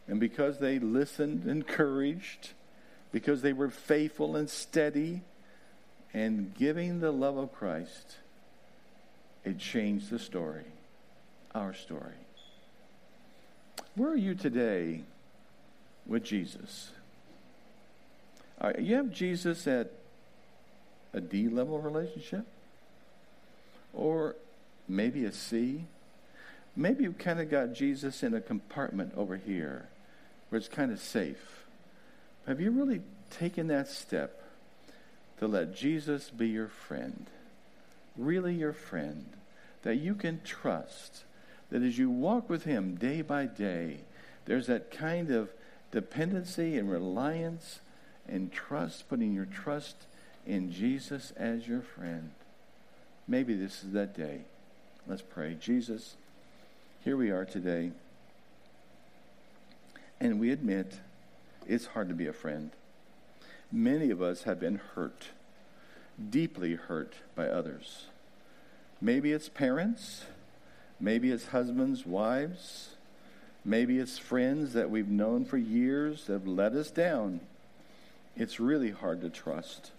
and 0.08 0.18
because 0.18 0.58
they 0.58 0.80
listened, 0.80 1.46
encouraged, 1.46 2.50
because 3.12 3.40
they 3.40 3.52
were 3.52 3.70
faithful 3.70 4.34
and 4.34 4.50
steady 4.50 5.22
and 6.12 6.52
giving 6.58 6.98
the 6.98 7.12
love 7.12 7.36
of 7.36 7.52
Christ, 7.52 8.16
it 9.44 9.60
changed 9.60 10.10
the 10.10 10.18
story, 10.18 10.64
our 11.54 11.72
story. 11.72 12.18
Where 13.94 14.10
are 14.10 14.16
you 14.16 14.34
today 14.34 15.02
with 16.04 16.24
Jesus? 16.24 16.90
Are 18.60 18.74
you 18.76 18.96
have 18.96 19.12
Jesus 19.12 19.68
at 19.68 19.92
a 21.12 21.20
D 21.20 21.48
level 21.48 21.78
relationship? 21.78 22.44
Or 23.92 24.34
maybe 24.88 25.24
a 25.26 25.30
C? 25.32 25.84
Maybe 26.76 27.04
you've 27.04 27.18
kind 27.18 27.40
of 27.40 27.50
got 27.50 27.72
Jesus 27.72 28.22
in 28.22 28.34
a 28.34 28.40
compartment 28.40 29.12
over 29.16 29.36
here 29.36 29.88
where 30.48 30.58
it's 30.58 30.68
kind 30.68 30.92
of 30.92 31.00
safe. 31.00 31.64
Have 32.46 32.60
you 32.60 32.70
really 32.70 33.00
taken 33.30 33.68
that 33.68 33.88
step 33.88 34.42
to 35.38 35.46
let 35.46 35.74
Jesus 35.74 36.30
be 36.30 36.48
your 36.48 36.68
friend? 36.68 37.26
Really 38.16 38.54
your 38.54 38.72
friend? 38.72 39.26
That 39.82 39.96
you 39.96 40.14
can 40.14 40.40
trust 40.44 41.24
that 41.70 41.82
as 41.82 41.98
you 41.98 42.10
walk 42.10 42.48
with 42.48 42.64
Him 42.64 42.96
day 42.96 43.22
by 43.22 43.46
day, 43.46 43.98
there's 44.44 44.66
that 44.66 44.90
kind 44.90 45.30
of 45.30 45.50
dependency 45.90 46.76
and 46.76 46.90
reliance 46.90 47.80
and 48.28 48.52
trust, 48.52 49.08
putting 49.08 49.32
your 49.32 49.46
trust 49.46 49.96
in 50.46 50.72
Jesus 50.72 51.32
as 51.36 51.66
your 51.66 51.80
friend. 51.80 52.30
Maybe 53.26 53.54
this 53.54 53.82
is 53.82 53.92
that 53.92 54.14
day. 54.16 54.42
Let's 55.06 55.22
pray. 55.22 55.56
Jesus, 55.58 56.16
here 57.04 57.18
we 57.18 57.30
are 57.30 57.44
today. 57.44 57.90
And 60.20 60.40
we 60.40 60.50
admit 60.50 60.94
it's 61.68 61.84
hard 61.84 62.08
to 62.08 62.14
be 62.14 62.26
a 62.26 62.32
friend. 62.32 62.70
Many 63.70 64.10
of 64.10 64.22
us 64.22 64.44
have 64.44 64.58
been 64.58 64.80
hurt, 64.94 65.26
deeply 66.30 66.76
hurt 66.76 67.12
by 67.34 67.48
others. 67.48 68.06
Maybe 69.02 69.32
it's 69.32 69.50
parents, 69.50 70.24
maybe 70.98 71.30
it's 71.30 71.48
husbands, 71.48 72.06
wives, 72.06 72.94
maybe 73.66 73.98
it's 73.98 74.16
friends 74.16 74.72
that 74.72 74.88
we've 74.88 75.08
known 75.08 75.44
for 75.44 75.58
years 75.58 76.24
that 76.24 76.32
have 76.32 76.46
let 76.46 76.72
us 76.72 76.90
down. 76.90 77.40
It's 78.34 78.58
really 78.58 78.92
hard 78.92 79.20
to 79.20 79.28
trust. 79.28 79.90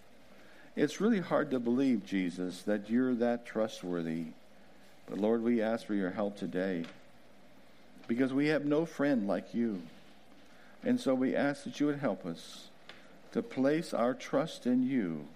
It's 0.74 1.00
really 1.00 1.20
hard 1.20 1.52
to 1.52 1.60
believe, 1.60 2.04
Jesus, 2.04 2.62
that 2.62 2.90
you're 2.90 3.14
that 3.14 3.46
trustworthy. 3.46 4.24
But 5.06 5.18
Lord, 5.18 5.42
we 5.42 5.62
ask 5.62 5.86
for 5.86 5.94
your 5.94 6.10
help 6.10 6.36
today 6.36 6.84
because 8.08 8.32
we 8.32 8.48
have 8.48 8.64
no 8.64 8.84
friend 8.86 9.26
like 9.26 9.54
you. 9.54 9.82
And 10.82 11.00
so 11.00 11.14
we 11.14 11.34
ask 11.34 11.64
that 11.64 11.80
you 11.80 11.86
would 11.86 11.98
help 11.98 12.24
us 12.26 12.68
to 13.32 13.42
place 13.42 13.92
our 13.92 14.14
trust 14.14 14.66
in 14.66 14.82
you 14.82 15.26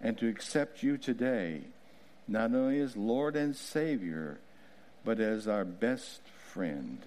and 0.00 0.18
to 0.18 0.28
accept 0.28 0.82
you 0.82 0.96
today, 0.96 1.62
not 2.26 2.54
only 2.54 2.80
as 2.80 2.96
Lord 2.96 3.36
and 3.36 3.54
Savior, 3.54 4.38
but 5.04 5.20
as 5.20 5.46
our 5.46 5.64
best 5.64 6.20
friend. 6.52 6.98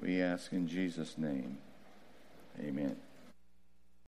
We 0.00 0.20
ask 0.20 0.52
in 0.52 0.68
Jesus' 0.68 1.18
name. 1.18 1.58
Amen. 2.60 2.96